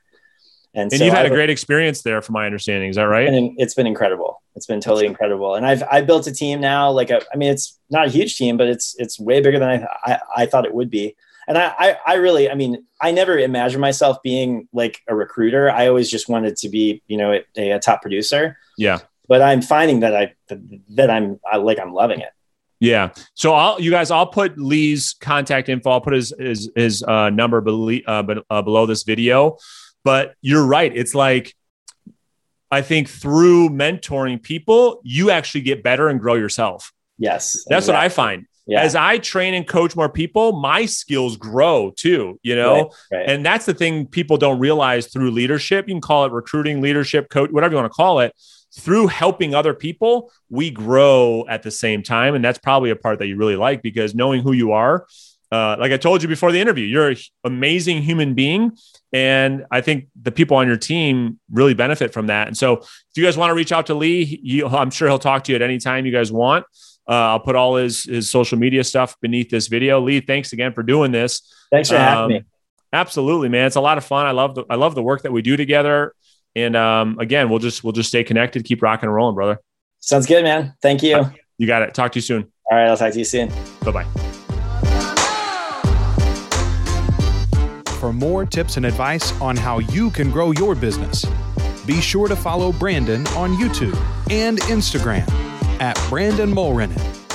And, 0.77 0.91
and 0.91 0.99
so 0.99 1.05
you've 1.05 1.13
had 1.13 1.25
I've, 1.25 1.31
a 1.31 1.35
great 1.35 1.49
experience 1.49 2.03
there, 2.03 2.21
from 2.21 2.33
my 2.33 2.45
understanding. 2.45 2.91
Is 2.91 2.97
that 2.97 3.05
right? 3.05 3.27
And 3.27 3.59
it's 3.59 3.73
been 3.73 3.87
incredible. 3.87 4.43
It's 4.55 4.67
been 4.67 4.79
totally 4.79 5.07
incredible. 5.07 5.55
And 5.55 5.65
I've 5.65 5.81
I 5.91 6.01
built 6.01 6.27
a 6.27 6.31
team 6.31 6.61
now. 6.61 6.91
Like 6.91 7.09
a, 7.09 7.19
I 7.33 7.35
mean, 7.35 7.49
it's 7.49 7.79
not 7.89 8.05
a 8.05 8.09
huge 8.11 8.37
team, 8.37 8.57
but 8.57 8.67
it's 8.67 8.95
it's 8.99 9.19
way 9.19 9.41
bigger 9.41 9.57
than 9.57 9.69
I 9.69 9.87
I, 10.03 10.19
I 10.37 10.45
thought 10.45 10.65
it 10.65 10.73
would 10.75 10.91
be. 10.91 11.15
And 11.47 11.57
I, 11.57 11.73
I 11.79 11.97
I 12.05 12.13
really, 12.15 12.47
I 12.47 12.53
mean, 12.53 12.85
I 13.01 13.09
never 13.09 13.39
imagined 13.39 13.81
myself 13.81 14.21
being 14.21 14.67
like 14.71 15.01
a 15.07 15.15
recruiter. 15.15 15.67
I 15.71 15.87
always 15.87 16.11
just 16.11 16.29
wanted 16.29 16.57
to 16.57 16.69
be, 16.69 17.01
you 17.07 17.17
know, 17.17 17.39
a, 17.57 17.71
a 17.71 17.79
top 17.79 18.03
producer. 18.03 18.59
Yeah. 18.77 18.99
But 19.27 19.41
I'm 19.41 19.63
finding 19.63 20.01
that 20.01 20.15
I 20.15 20.35
that 20.89 21.09
I'm 21.09 21.39
I, 21.51 21.57
like 21.57 21.79
I'm 21.79 21.93
loving 21.93 22.19
it. 22.19 22.29
Yeah. 22.79 23.09
So 23.33 23.53
I'll 23.53 23.81
you 23.81 23.89
guys, 23.89 24.11
I'll 24.11 24.27
put 24.27 24.59
Lee's 24.59 25.15
contact 25.19 25.69
info. 25.69 25.89
I'll 25.89 26.01
put 26.01 26.13
his 26.13 26.31
his 26.37 26.71
his 26.75 27.01
uh, 27.01 27.31
number 27.31 27.61
below 27.61 27.97
uh, 28.05 28.23
uh, 28.51 28.61
below 28.61 28.85
this 28.85 29.01
video. 29.01 29.57
But 30.08 30.36
you're 30.41 30.65
right. 30.65 30.96
It's 30.96 31.13
like 31.13 31.54
I 32.72 32.82
think 32.82 33.10
through 33.10 33.72
mentoring 33.72 34.41
people, 34.41 35.02
you 35.04 35.32
actually 35.32 35.62
get 35.62 35.84
better 35.84 36.08
and 36.08 36.17
grow 36.17 36.36
yourself. 36.36 36.93
Yes. 37.17 37.65
That's 37.67 37.88
exactly. 37.88 37.93
what 37.93 38.04
I 38.06 38.10
find. 38.10 38.46
Yeah. 38.67 38.84
As 38.84 38.96
I 38.96 39.17
train 39.17 39.54
and 39.54 39.67
coach 39.67 39.98
more 39.98 40.08
people, 40.08 40.54
my 40.54 40.86
skills 40.86 41.36
grow 41.36 41.91
too, 41.93 42.39
you 42.41 42.56
know? 42.56 42.76
Right, 43.12 43.20
right. 43.20 43.30
And 43.30 43.46
that's 43.46 43.65
the 43.65 43.74
thing 43.74 44.08
people 44.08 44.38
don't 44.38 44.60
realize 44.60 45.08
through 45.08 45.32
leadership. 45.32 45.89
You 45.89 45.96
can 45.96 46.02
call 46.02 46.24
it 46.24 46.32
recruiting, 46.32 46.80
leadership, 46.80 47.30
coach, 47.30 47.52
whatever 47.52 47.74
you 47.74 47.78
want 47.82 47.91
to 47.91 47.96
call 47.96 48.22
it 48.22 48.34
through 48.78 49.08
helping 49.08 49.54
other 49.56 49.74
people, 49.74 50.32
we 50.50 50.72
grow 50.72 51.46
at 51.50 51.63
the 51.63 51.72
same 51.72 52.02
time. 52.02 52.34
And 52.34 52.46
that's 52.46 52.60
probably 52.60 52.91
a 52.91 52.96
part 52.96 53.20
that 53.20 53.28
you 53.28 53.36
really 53.36 53.58
like 53.58 53.82
because 53.82 54.15
knowing 54.15 54.41
who 54.41 54.54
you 54.54 54.72
are, 54.72 55.06
uh, 55.51 55.77
like 55.79 55.91
I 55.91 55.97
told 55.97 56.21
you 56.21 56.27
before 56.27 56.51
the 56.51 56.60
interview, 56.60 56.86
you're 56.86 57.10
an 57.10 57.17
amazing 57.43 58.01
human 58.01 58.33
being. 58.33 58.71
And 59.13 59.65
I 59.71 59.81
think 59.81 60.07
the 60.21 60.31
people 60.31 60.57
on 60.57 60.67
your 60.67 60.77
team 60.77 61.39
really 61.49 61.73
benefit 61.73 62.12
from 62.13 62.27
that. 62.27 62.47
And 62.47 62.57
so 62.57 62.73
if 62.77 62.88
you 63.15 63.23
guys 63.23 63.38
want 63.38 63.51
to 63.51 63.53
reach 63.53 63.71
out 63.71 63.86
to 63.88 63.93
Lee, 63.93 64.25
he, 64.25 64.63
I'm 64.63 64.89
sure 64.89 65.07
he'll 65.07 65.19
talk 65.19 65.45
to 65.45 65.51
you 65.51 65.55
at 65.55 65.62
any 65.62 65.77
time 65.77 66.05
you 66.05 66.12
guys 66.12 66.31
want. 66.31 66.65
Uh, 67.07 67.13
I'll 67.13 67.39
put 67.39 67.55
all 67.55 67.77
his, 67.77 68.03
his 68.03 68.29
social 68.29 68.57
media 68.57 68.83
stuff 68.83 69.15
beneath 69.21 69.49
this 69.49 69.67
video. 69.67 70.01
Lee, 70.01 70.19
thanks 70.19 70.51
again 70.51 70.73
for 70.73 70.83
doing 70.83 71.12
this. 71.12 71.41
Thanks 71.71 71.89
for 71.89 71.95
um, 71.95 72.01
having 72.01 72.29
me. 72.29 72.43
Absolutely, 72.91 73.47
man. 73.47 73.67
It's 73.67 73.77
a 73.77 73.81
lot 73.81 73.97
of 73.97 74.03
fun. 74.03 74.25
I 74.25 74.31
love 74.31 74.55
the, 74.55 74.65
I 74.69 74.75
love 74.75 74.95
the 74.95 75.03
work 75.03 75.23
that 75.23 75.31
we 75.31 75.41
do 75.41 75.55
together. 75.55 76.13
And 76.55 76.75
um, 76.75 77.19
again, 77.19 77.49
we'll 77.49 77.60
just 77.60 77.83
we'll 77.83 77.93
just 77.93 78.10
stay 78.10 78.23
connected, 78.23 78.65
keep 78.65 78.81
rocking 78.81 79.07
and 79.07 79.13
rolling, 79.13 79.36
brother. 79.36 79.60
Sounds 79.99 80.25
good, 80.25 80.43
man. 80.43 80.73
Thank 80.81 81.03
you. 81.03 81.29
You 81.57 81.67
got 81.67 81.81
it. 81.81 81.93
Talk 81.93 82.13
to 82.13 82.17
you 82.17 82.21
soon. 82.21 82.51
All 82.69 82.77
right, 82.77 82.88
I'll 82.88 82.97
talk 82.97 83.13
to 83.13 83.19
you 83.19 83.25
soon. 83.25 83.49
Bye 83.83 83.91
bye 83.91 84.26
For 87.99 88.13
more 88.13 88.45
tips 88.45 88.77
and 88.77 88.86
advice 88.86 89.33
on 89.41 89.57
how 89.57 89.79
you 89.79 90.12
can 90.12 90.29
grow 90.29 90.51
your 90.51 90.75
business, 90.75 91.25
be 91.88 91.99
sure 91.99 92.27
to 92.27 92.36
follow 92.36 92.71
Brandon 92.71 93.25
on 93.29 93.55
YouTube 93.55 93.97
and 94.29 94.60
Instagram 94.60 95.27
at 95.79 95.99
Brandon 96.07 96.53
Mulrenin. 96.53 97.26